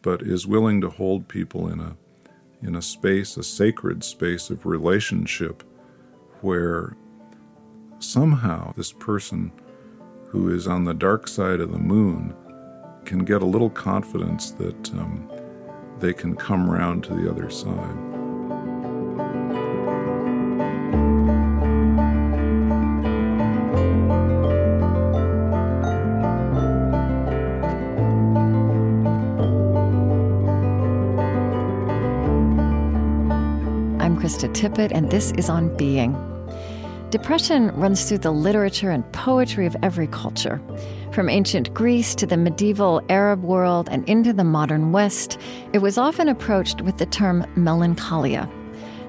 [0.00, 1.96] but is willing to hold people in a
[2.62, 5.64] in a space, a sacred space of relationship
[6.40, 6.96] where
[7.98, 9.50] somehow this person
[10.28, 12.32] who is on the dark side of the moon
[13.04, 15.28] can get a little confidence that um,
[15.98, 18.17] they can come round to the other side.
[34.38, 36.16] Krista Tippett, and this is On Being.
[37.10, 40.60] Depression runs through the literature and poetry of every culture.
[41.10, 45.40] From ancient Greece to the medieval Arab world and into the modern West,
[45.72, 48.48] it was often approached with the term melancholia.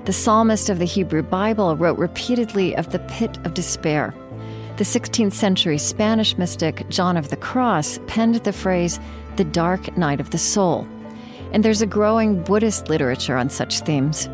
[0.05, 4.15] The psalmist of the Hebrew Bible wrote repeatedly of the pit of despair.
[4.77, 8.99] The 16th century Spanish mystic John of the Cross penned the phrase,
[9.35, 10.87] the dark night of the soul.
[11.53, 14.27] And there's a growing Buddhist literature on such themes.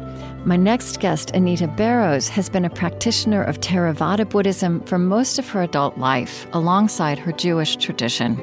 [0.46, 5.50] My next guest, Anita Barrows, has been a practitioner of Theravada Buddhism for most of
[5.50, 8.40] her adult life, alongside her Jewish tradition.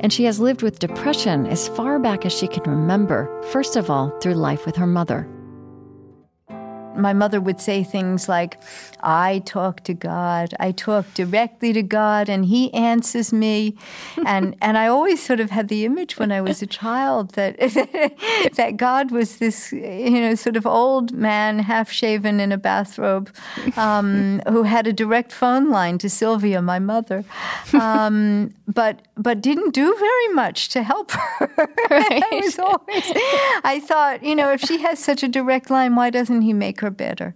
[0.00, 3.88] And she has lived with depression as far back as she can remember, first of
[3.88, 5.26] all, through life with her mother
[6.96, 8.60] my mother would say things like,
[9.00, 13.76] I talk to God, I talk directly to God, and He answers me.
[14.24, 17.58] and and I always sort of had the image when I was a child that
[18.56, 23.30] that God was this, you know, sort of old man, half shaven in a bathrobe,
[23.76, 27.24] um, who had a direct phone line to Sylvia, my mother,
[27.72, 31.50] um, but but didn't do very much to help her.
[31.90, 32.22] Right.
[32.32, 33.12] I was always,
[33.64, 36.80] I thought, you know, if she has such a direct line, why doesn't he make
[36.80, 37.34] her better?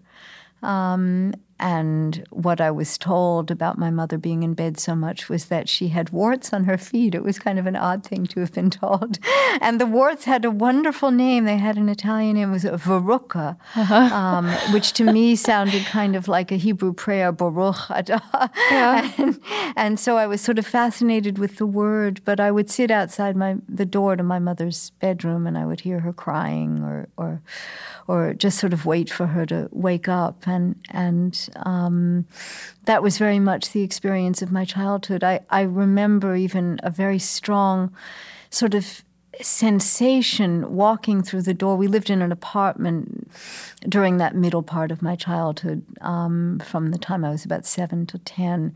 [0.63, 5.45] Um, and what I was told about my mother being in bed so much was
[5.47, 7.15] that she had warts on her feet.
[7.15, 9.19] It was kind of an odd thing to have been told.
[9.61, 11.45] And the warts had a wonderful name.
[11.45, 13.95] They had an Italian name, it was Verruca, uh-huh.
[13.95, 19.13] um, which to me sounded kind of like a Hebrew prayer, Baruch yeah.
[19.19, 19.41] and,
[19.77, 23.37] and so I was sort of fascinated with the word, but I would sit outside
[23.37, 27.43] my the door to my mother's bedroom and I would hear her crying or, or
[28.09, 30.47] or just sort of wait for her to wake up.
[30.47, 32.27] And and um,
[32.85, 35.25] that was very much the experience of my childhood.
[35.25, 37.93] I, I remember even a very strong
[38.51, 39.05] sort of
[39.43, 41.77] sensation walking through the door.
[41.77, 43.31] We lived in an apartment
[43.89, 48.07] during that middle part of my childhood, um, from the time I was about seven
[48.07, 48.75] to 10.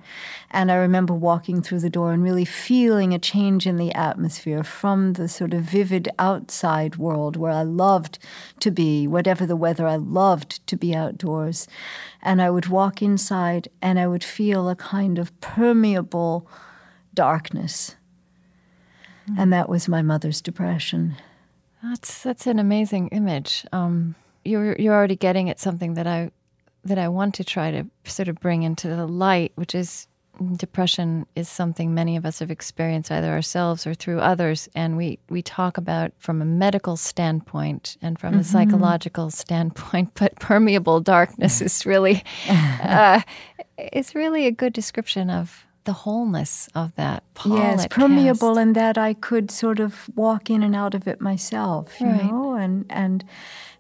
[0.51, 4.65] And I remember walking through the door and really feeling a change in the atmosphere
[4.65, 8.19] from the sort of vivid outside world where I loved
[8.61, 11.67] to be, whatever the weather, I loved to be outdoors.
[12.23, 16.49] And I would walk inside and I would feel a kind of permeable
[17.15, 17.97] darkness
[19.29, 19.41] Mm-hmm.
[19.41, 21.17] And that was my mother's depression.
[21.83, 23.67] That's that's an amazing image.
[23.73, 24.15] Um,
[24.45, 26.31] you're you're already getting at something that I
[26.85, 30.07] that I want to try to sort of bring into the light, which is
[30.57, 35.19] depression is something many of us have experienced either ourselves or through others and we
[35.29, 38.41] we talk about from a medical standpoint and from mm-hmm.
[38.41, 43.21] a psychological standpoint but permeable darkness is really uh,
[43.93, 49.13] is really a good description of the wholeness of that yes permeable and that i
[49.13, 52.25] could sort of walk in and out of it myself you right.
[52.25, 53.25] know and and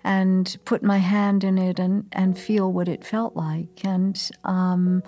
[0.03, 5.03] and put my hand in it and and feel what it felt like and um,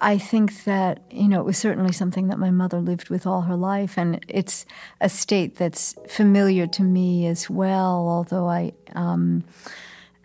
[0.00, 3.42] I think that, you know, it was certainly something that my mother lived with all
[3.42, 4.64] her life, and it's
[5.00, 9.44] a state that's familiar to me as well, although I um,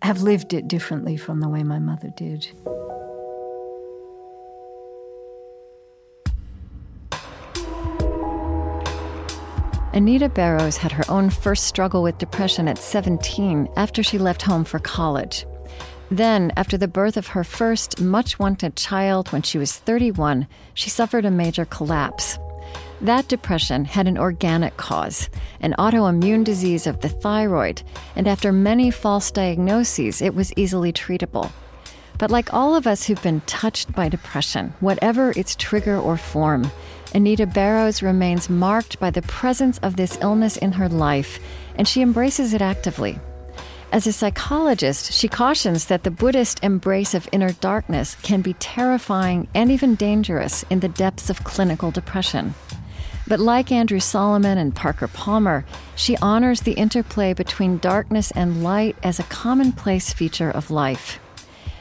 [0.02, 2.48] have lived it differently from the way my mother did.
[9.96, 14.66] Anita Barrows had her own first struggle with depression at 17 after she left home
[14.66, 15.46] for college.
[16.12, 20.90] Then, after the birth of her first much wanted child when she was 31, she
[20.90, 22.38] suffered a major collapse.
[23.00, 25.30] That depression had an organic cause,
[25.62, 27.82] an autoimmune disease of the thyroid,
[28.18, 31.54] and after many false diagnoses, it was easily treatable.
[32.18, 36.70] But like all of us who've been touched by depression, whatever its trigger or form,
[37.14, 41.40] Anita Barrows remains marked by the presence of this illness in her life,
[41.76, 43.20] and she embraces it actively.
[43.92, 49.48] As a psychologist, she cautions that the Buddhist embrace of inner darkness can be terrifying
[49.54, 52.54] and even dangerous in the depths of clinical depression.
[53.28, 58.98] But like Andrew Solomon and Parker Palmer, she honors the interplay between darkness and light
[59.02, 61.20] as a commonplace feature of life.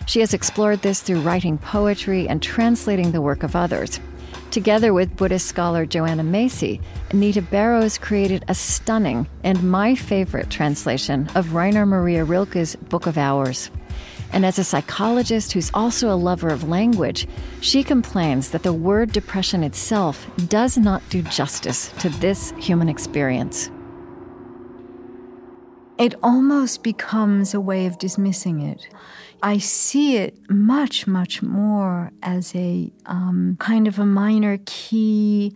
[0.07, 3.99] She has explored this through writing poetry and translating the work of others.
[4.55, 6.81] Together with Buddhist scholar Joanna Macy,
[7.11, 13.19] Anita Barrows created a stunning and my favorite translation of Rainer Maria Rilke's Book of
[13.19, 13.73] Hours.
[14.33, 17.27] And as a psychologist who's also a lover of language,
[17.63, 23.73] she complains that the word depression itself does not do justice to this human experience.
[25.99, 28.87] It almost becomes a way of dismissing it.
[29.45, 35.55] I see it much, much more as a um, kind of a minor key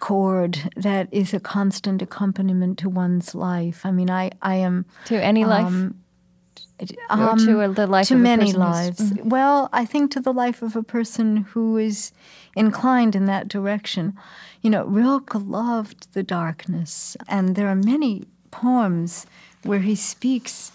[0.00, 3.86] chord that is a constant accompaniment to one's life.
[3.86, 5.66] I mean, I, I am to any um, life.
[5.66, 9.12] Um, to the life to many lives.
[9.12, 9.28] Mm-hmm.
[9.28, 12.10] Well, I think to the life of a person who is
[12.56, 14.18] inclined in that direction.
[14.62, 19.26] You know, Rilke loved the darkness, and there are many poems
[19.62, 20.72] where he speaks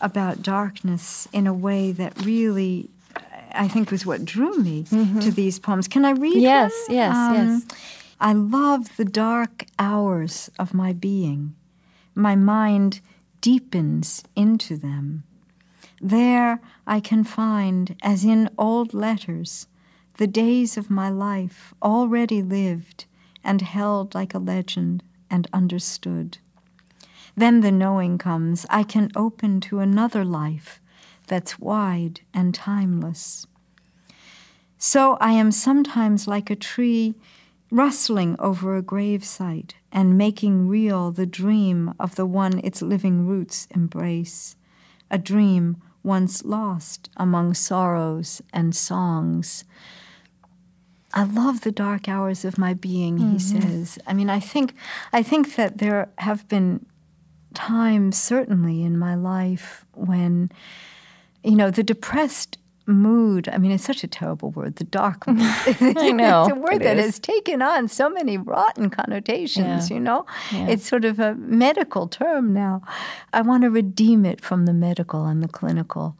[0.00, 2.90] about darkness in a way that really,
[3.52, 5.20] I think, was what drew me mm-hmm.
[5.20, 5.88] to these poems.
[5.88, 6.96] Can I read yes, them?
[6.96, 7.62] Yes, um, yes,
[8.20, 11.54] I love the dark hours of my being.
[12.14, 13.00] My mind
[13.40, 15.24] deepens into them.
[16.00, 19.66] There I can find, as in old letters,
[20.18, 23.04] the days of my life already lived
[23.44, 26.38] and held like a legend and understood.
[27.36, 30.80] Then the knowing comes I can open to another life
[31.26, 33.46] that's wide and timeless.
[34.78, 37.14] So I am sometimes like a tree
[37.70, 43.66] rustling over a gravesite and making real the dream of the one its living roots
[43.70, 44.56] embrace,
[45.10, 49.64] a dream once lost among sorrows and songs.
[51.12, 53.32] I love the dark hours of my being, mm-hmm.
[53.32, 53.98] he says.
[54.06, 54.74] I mean, I think
[55.12, 56.86] I think that there have been
[57.56, 60.52] times, certainly in my life, when,
[61.42, 65.42] you know, the depressed mood i mean it's such a terrible word the dark mood
[65.42, 69.94] i know it's a word that has taken on so many rotten connotations yeah.
[69.96, 70.24] you know?
[70.52, 70.68] Yeah.
[70.68, 72.82] it's sort of a medical term now.
[73.32, 76.16] I want to redeem it from the medical and the clinical.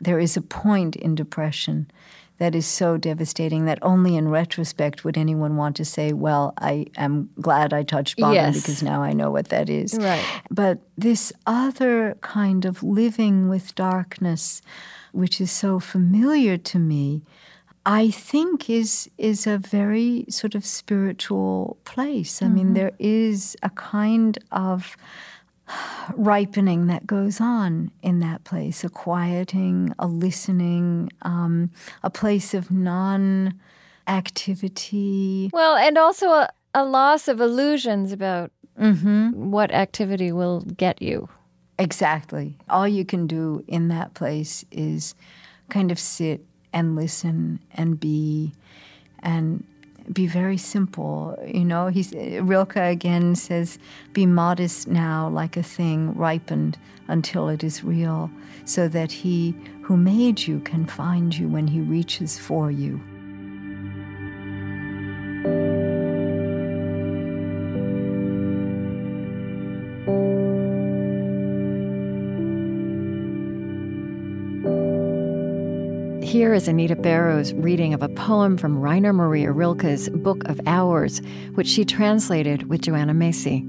[0.00, 1.90] There is a point in depression
[2.38, 6.86] that is so devastating that only in retrospect would anyone want to say, well, I
[6.96, 8.60] am glad I touched bottom yes.
[8.60, 9.94] because now I know what that is.
[9.94, 10.24] Right.
[10.50, 14.62] But this other kind of living with darkness,
[15.12, 17.22] which is so familiar to me,
[17.84, 22.42] I think is is a very sort of spiritual place.
[22.42, 22.54] I mm-hmm.
[22.54, 24.96] mean, there is a kind of
[26.14, 31.70] ripening that goes on in that place a quieting, a listening, um,
[32.02, 33.58] a place of non
[34.06, 35.50] activity.
[35.52, 39.50] Well, and also a, a, loss of illusions about mm-hmm.
[39.50, 41.28] what activity will get you.
[41.78, 42.56] Exactly.
[42.68, 45.14] All you can do in that place is
[45.68, 48.52] kind of sit and listen and be
[49.20, 49.64] and
[50.12, 51.36] be very simple.
[51.46, 53.78] You know, he's, Rilke again says,
[54.12, 56.78] Be modest now, like a thing ripened
[57.08, 58.30] until it is real,
[58.64, 63.00] so that he who made you can find you when he reaches for you.
[76.38, 81.20] Here is Anita Barrows' reading of a poem from Rainer Maria Rilke's Book of Hours,
[81.54, 83.66] which she translated with Joanna Macy.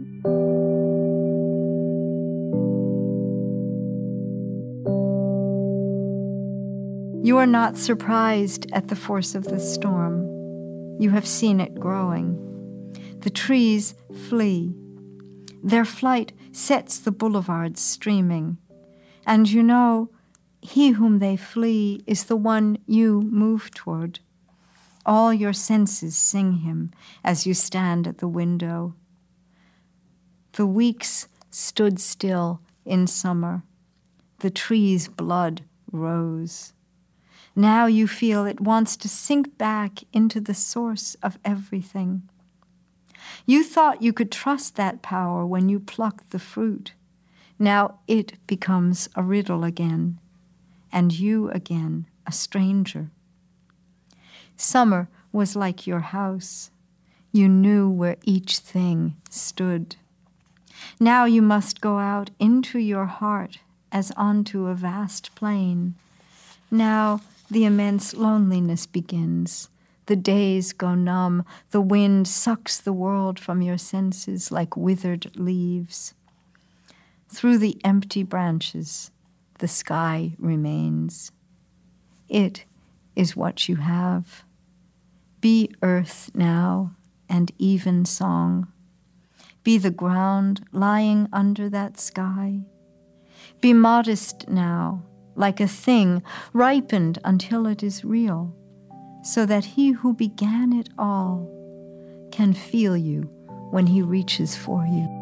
[7.26, 10.22] You are not surprised at the force of the storm.
[11.00, 12.38] You have seen it growing.
[13.22, 13.96] The trees
[14.28, 14.76] flee.
[15.64, 18.60] Their flight sets the boulevards streaming.
[19.26, 20.12] And you know,
[20.62, 24.20] he whom they flee is the one you move toward.
[25.06, 26.92] All your senses sing him
[27.24, 28.94] as you stand at the window.
[30.54, 33.64] The weeks stood still in summer.
[34.40, 36.74] The tree's blood rose.
[37.56, 42.24] Now you feel it wants to sink back into the source of everything.
[43.46, 46.94] You thought you could trust that power when you plucked the fruit.
[47.58, 50.20] Now it becomes a riddle again
[50.92, 53.10] and you again, a stranger.
[54.58, 56.72] Summer was like your house.
[57.32, 59.96] You knew where each thing stood.
[61.00, 63.60] Now you must go out into your heart
[63.92, 65.96] as onto a vast plain.
[66.72, 69.70] Now the immense loneliness begins.
[70.06, 71.46] The days go numb.
[71.72, 76.14] The wind sucks the world from your senses like withered leaves.
[77.28, 79.12] Through the empty branches,
[79.60, 81.32] the sky remains.
[82.28, 82.66] It
[83.16, 84.44] is what you have.
[85.42, 86.96] Be earth now
[87.30, 88.68] and even song.
[89.64, 92.62] Be the ground lying under that sky.
[93.62, 95.04] Be modest now,
[95.36, 98.56] like a thing ripened until it is real,
[99.24, 101.48] so that he who began it all
[102.32, 103.24] can feel you
[103.72, 105.19] when he reaches for you.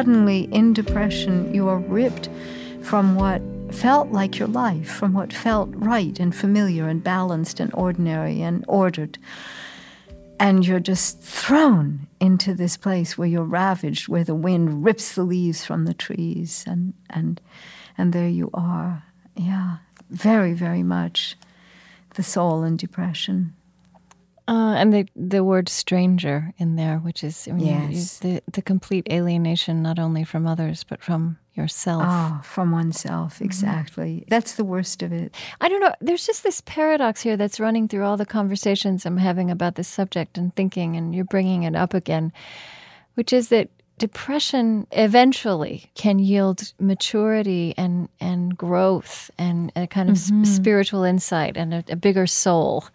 [0.00, 2.30] Suddenly in depression, you are ripped
[2.80, 7.70] from what felt like your life, from what felt right and familiar and balanced and
[7.74, 9.18] ordinary and ordered.
[10.38, 15.22] And you're just thrown into this place where you're ravaged, where the wind rips the
[15.22, 17.38] leaves from the trees, and and
[17.98, 19.02] and there you are.
[19.36, 19.76] Yeah,
[20.08, 21.36] very, very much
[22.14, 23.52] the soul in depression.
[24.50, 28.18] Uh, and the the word stranger in there, which is I mean, yes.
[28.18, 32.02] the the complete alienation not only from others but from yourself.
[32.04, 33.44] Oh, from oneself, mm-hmm.
[33.44, 34.10] exactly.
[34.16, 34.28] Mm-hmm.
[34.28, 35.36] That's the worst of it.
[35.60, 35.94] I don't know.
[36.00, 39.86] There's just this paradox here that's running through all the conversations I'm having about this
[39.86, 42.32] subject and thinking, and you're bringing it up again,
[43.14, 43.68] which is that
[44.00, 50.42] depression eventually can yield maturity and, and growth and a kind of mm-hmm.
[50.44, 52.86] spiritual insight and a, a bigger soul,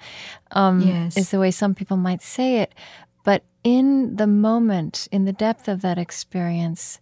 [0.52, 1.16] um, yes.
[1.16, 2.74] is the way some people might say it.
[3.24, 7.00] But in the moment, in the depth of that experience,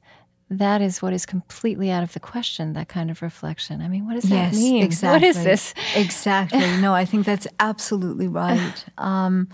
[0.49, 3.81] that is what is completely out of the question, that kind of reflection.
[3.81, 4.83] I mean, what does yes, that mean?
[4.83, 5.27] Exactly.
[5.29, 5.73] What is this?
[5.95, 6.59] Exactly.
[6.81, 8.85] No, I think that's absolutely right.
[8.97, 9.47] Um,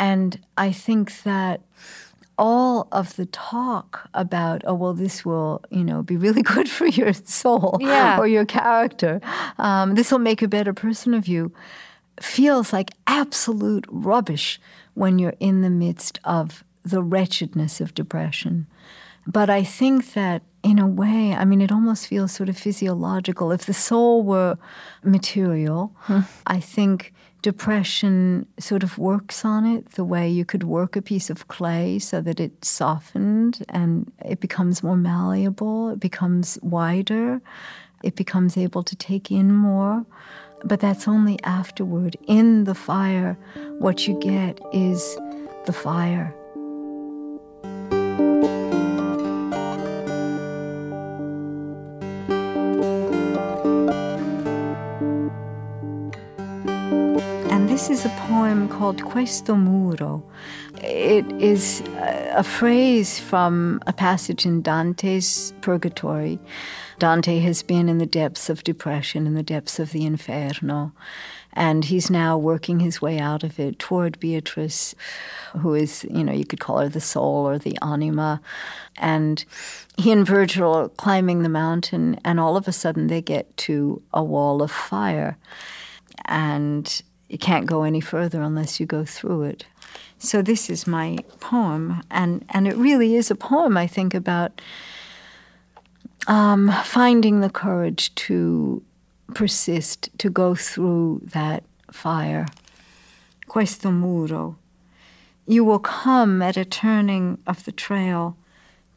[0.00, 1.60] and I think that
[2.38, 6.86] all of the talk about, oh, well, this will, you know, be really good for
[6.86, 8.18] your soul yeah.
[8.18, 9.20] or your character,
[9.58, 11.52] um, this will make a better person of you,
[12.20, 14.60] feels like absolute rubbish
[14.94, 18.66] when you're in the midst of the wretchedness of depression.
[19.26, 23.52] But I think that in a way, I mean, it almost feels sort of physiological.
[23.52, 24.58] If the soul were
[25.02, 26.20] material, hmm.
[26.46, 27.12] I think
[27.42, 31.98] depression sort of works on it the way you could work a piece of clay
[31.98, 37.40] so that it softened and it becomes more malleable, it becomes wider,
[38.02, 40.04] it becomes able to take in more.
[40.64, 42.16] But that's only afterward.
[42.26, 43.38] In the fire,
[43.78, 45.16] what you get is
[45.66, 46.34] the fire.
[58.78, 60.22] Called Questo Muro.
[60.80, 66.38] It is a phrase from a passage in Dante's Purgatory.
[67.00, 70.92] Dante has been in the depths of depression, in the depths of the Inferno,
[71.52, 74.94] and he's now working his way out of it toward Beatrice,
[75.56, 78.40] who is, you know, you could call her the soul or the anima.
[78.96, 79.44] And
[79.96, 84.00] he and Virgil are climbing the mountain, and all of a sudden they get to
[84.14, 85.36] a wall of fire.
[86.26, 89.66] And you can't go any further unless you go through it.
[90.18, 94.60] So this is my poem, and, and it really is a poem, I think, about
[96.26, 98.82] um, finding the courage to
[99.34, 102.46] persist, to go through that fire.
[103.46, 104.56] Questo muro.
[105.46, 108.36] You will come at a turning of the trail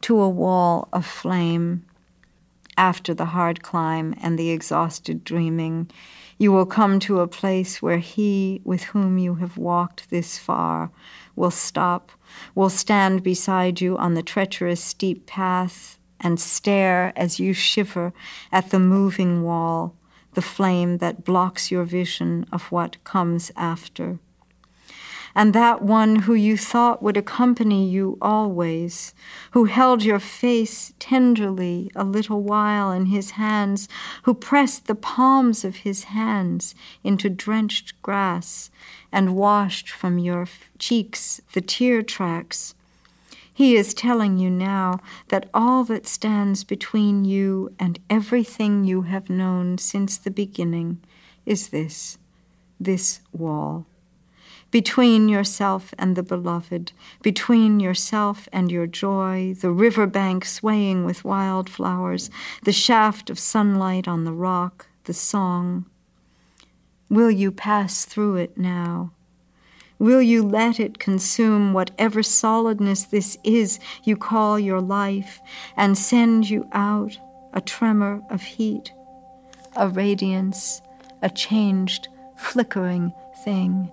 [0.02, 1.84] to a wall of flame.
[2.76, 5.90] After the hard climb and the exhausted dreaming,
[6.38, 10.90] you will come to a place where he with whom you have walked this far
[11.36, 12.12] will stop,
[12.54, 18.12] will stand beside you on the treacherous steep path and stare as you shiver
[18.50, 19.96] at the moving wall,
[20.34, 24.18] the flame that blocks your vision of what comes after
[25.34, 29.14] and that one who you thought would accompany you always,
[29.52, 33.88] who held your face tenderly a little while in his hands,
[34.24, 38.70] who pressed the palms of his hands into drenched grass
[39.10, 40.46] and washed from your
[40.78, 42.74] cheeks the tear tracks.
[43.54, 49.28] He is telling you now that all that stands between you and everything you have
[49.28, 51.00] known since the beginning
[51.44, 52.18] is this,
[52.80, 53.86] this wall
[54.72, 56.92] between yourself and the beloved,
[57.22, 62.30] between yourself and your joy, the river bank swaying with wild flowers,
[62.64, 65.84] the shaft of sunlight on the rock, the song.
[67.10, 69.12] Will you pass through it now?
[69.98, 75.38] Will you let it consume whatever solidness this is you call your life
[75.76, 77.18] and send you out
[77.52, 78.90] a tremor of heat,
[79.76, 80.80] a radiance,
[81.20, 83.12] a changed, flickering
[83.44, 83.92] thing?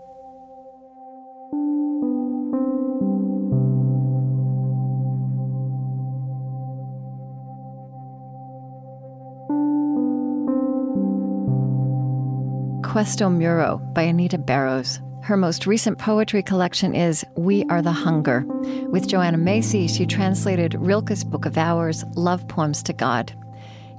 [12.90, 15.00] Questo Muro by Anita Barrows.
[15.22, 18.44] Her most recent poetry collection is We Are the Hunger.
[18.90, 23.32] With Joanna Macy, she translated Rilke's Book of Hours, Love Poems to God.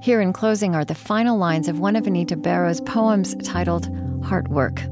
[0.01, 3.87] Here in closing are the final lines of one of Anita Barrows' poems titled
[4.25, 4.85] Heartwork.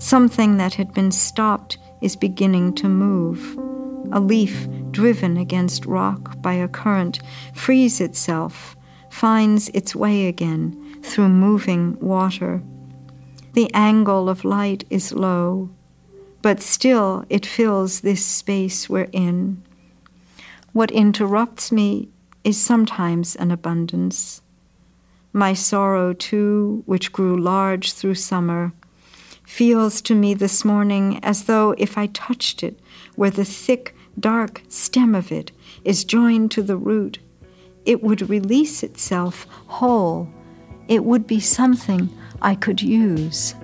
[0.00, 3.58] Something that had been stopped is beginning to move.
[4.12, 7.18] A leaf driven against rock by a current
[7.54, 8.76] frees itself,
[9.10, 12.62] finds its way again through moving water.
[13.54, 15.70] The angle of light is low,
[16.42, 19.62] but still it fills this space we're in.
[20.72, 22.08] What interrupts me
[22.44, 24.42] is sometimes an abundance.
[25.32, 28.72] My sorrow, too, which grew large through summer,
[29.44, 32.78] feels to me this morning as though if I touched it
[33.16, 35.52] where the thick, dark stem of it
[35.84, 37.18] is joined to the root,
[37.84, 40.28] it would release itself whole
[40.88, 42.08] it would be something
[42.40, 43.54] I could use.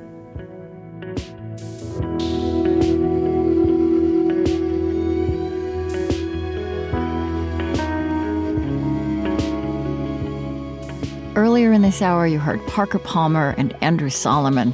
[11.36, 14.72] Earlier in this hour, you heard Parker Palmer and Andrew Solomon.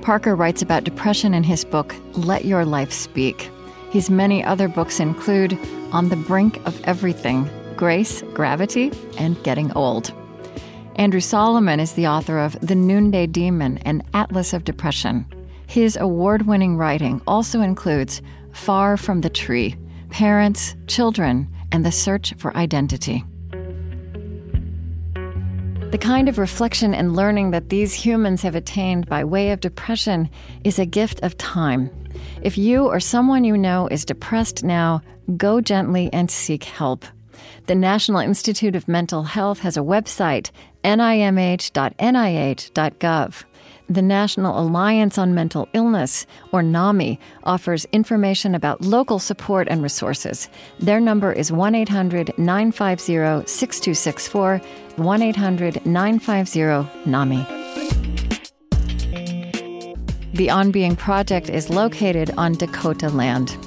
[0.00, 3.50] Parker writes about depression in his book, Let Your Life Speak.
[3.90, 5.58] His many other books include
[5.92, 10.14] On the Brink of Everything, Grace, Gravity, and Getting Old.
[10.98, 15.24] Andrew Solomon is the author of The Noonday Demon, an Atlas of Depression.
[15.68, 18.20] His award winning writing also includes
[18.50, 19.76] Far from the Tree,
[20.10, 23.24] Parents, Children, and the Search for Identity.
[25.92, 30.28] The kind of reflection and learning that these humans have attained by way of depression
[30.64, 31.90] is a gift of time.
[32.42, 35.02] If you or someone you know is depressed now,
[35.36, 37.04] go gently and seek help.
[37.68, 40.50] The National Institute of Mental Health has a website,
[40.84, 41.84] nimh.nih.gov.
[43.90, 50.48] The National Alliance on Mental Illness, or NAMI, offers information about local support and resources.
[50.78, 54.62] Their number is 1 800 950 6264,
[54.96, 57.44] 1 800 950 NAMI.
[60.32, 63.58] The On Being Project is located on Dakota land.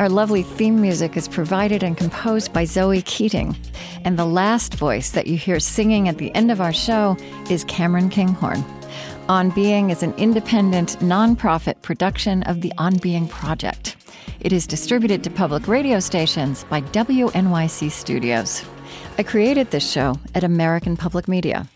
[0.00, 3.54] Our lovely theme music is provided and composed by Zoe Keating.
[4.02, 7.18] And the last voice that you hear singing at the end of our show
[7.50, 8.64] is Cameron Kinghorn.
[9.28, 13.98] On Being is an independent, nonprofit production of the On Being Project.
[14.40, 18.64] It is distributed to public radio stations by WNYC Studios.
[19.18, 21.68] I created this show at American Public Media.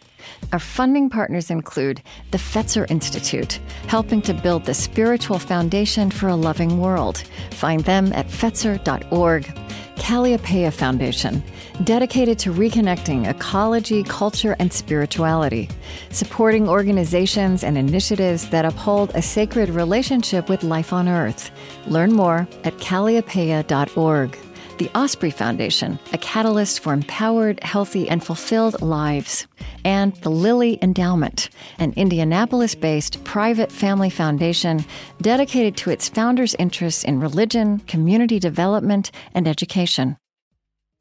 [0.52, 6.36] Our funding partners include the Fetzer Institute, helping to build the spiritual foundation for a
[6.36, 7.22] loving world.
[7.50, 9.60] Find them at fetzer.org.
[9.96, 11.42] Kalliopeia Foundation,
[11.84, 15.70] dedicated to reconnecting ecology, culture, and spirituality,
[16.10, 21.50] supporting organizations and initiatives that uphold a sacred relationship with life on Earth.
[21.86, 24.38] Learn more at kalliopeia.org
[24.78, 29.46] the Osprey Foundation, a catalyst for empowered, healthy, and fulfilled lives,
[29.84, 34.84] and the Lilly Endowment, an Indianapolis based private family foundation
[35.20, 40.16] dedicated to its founders' interests in religion, community development, and education.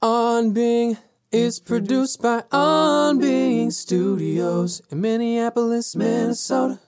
[0.01, 0.97] On Being
[1.31, 6.79] is produced by On Being Studios in Minneapolis, Minnesota.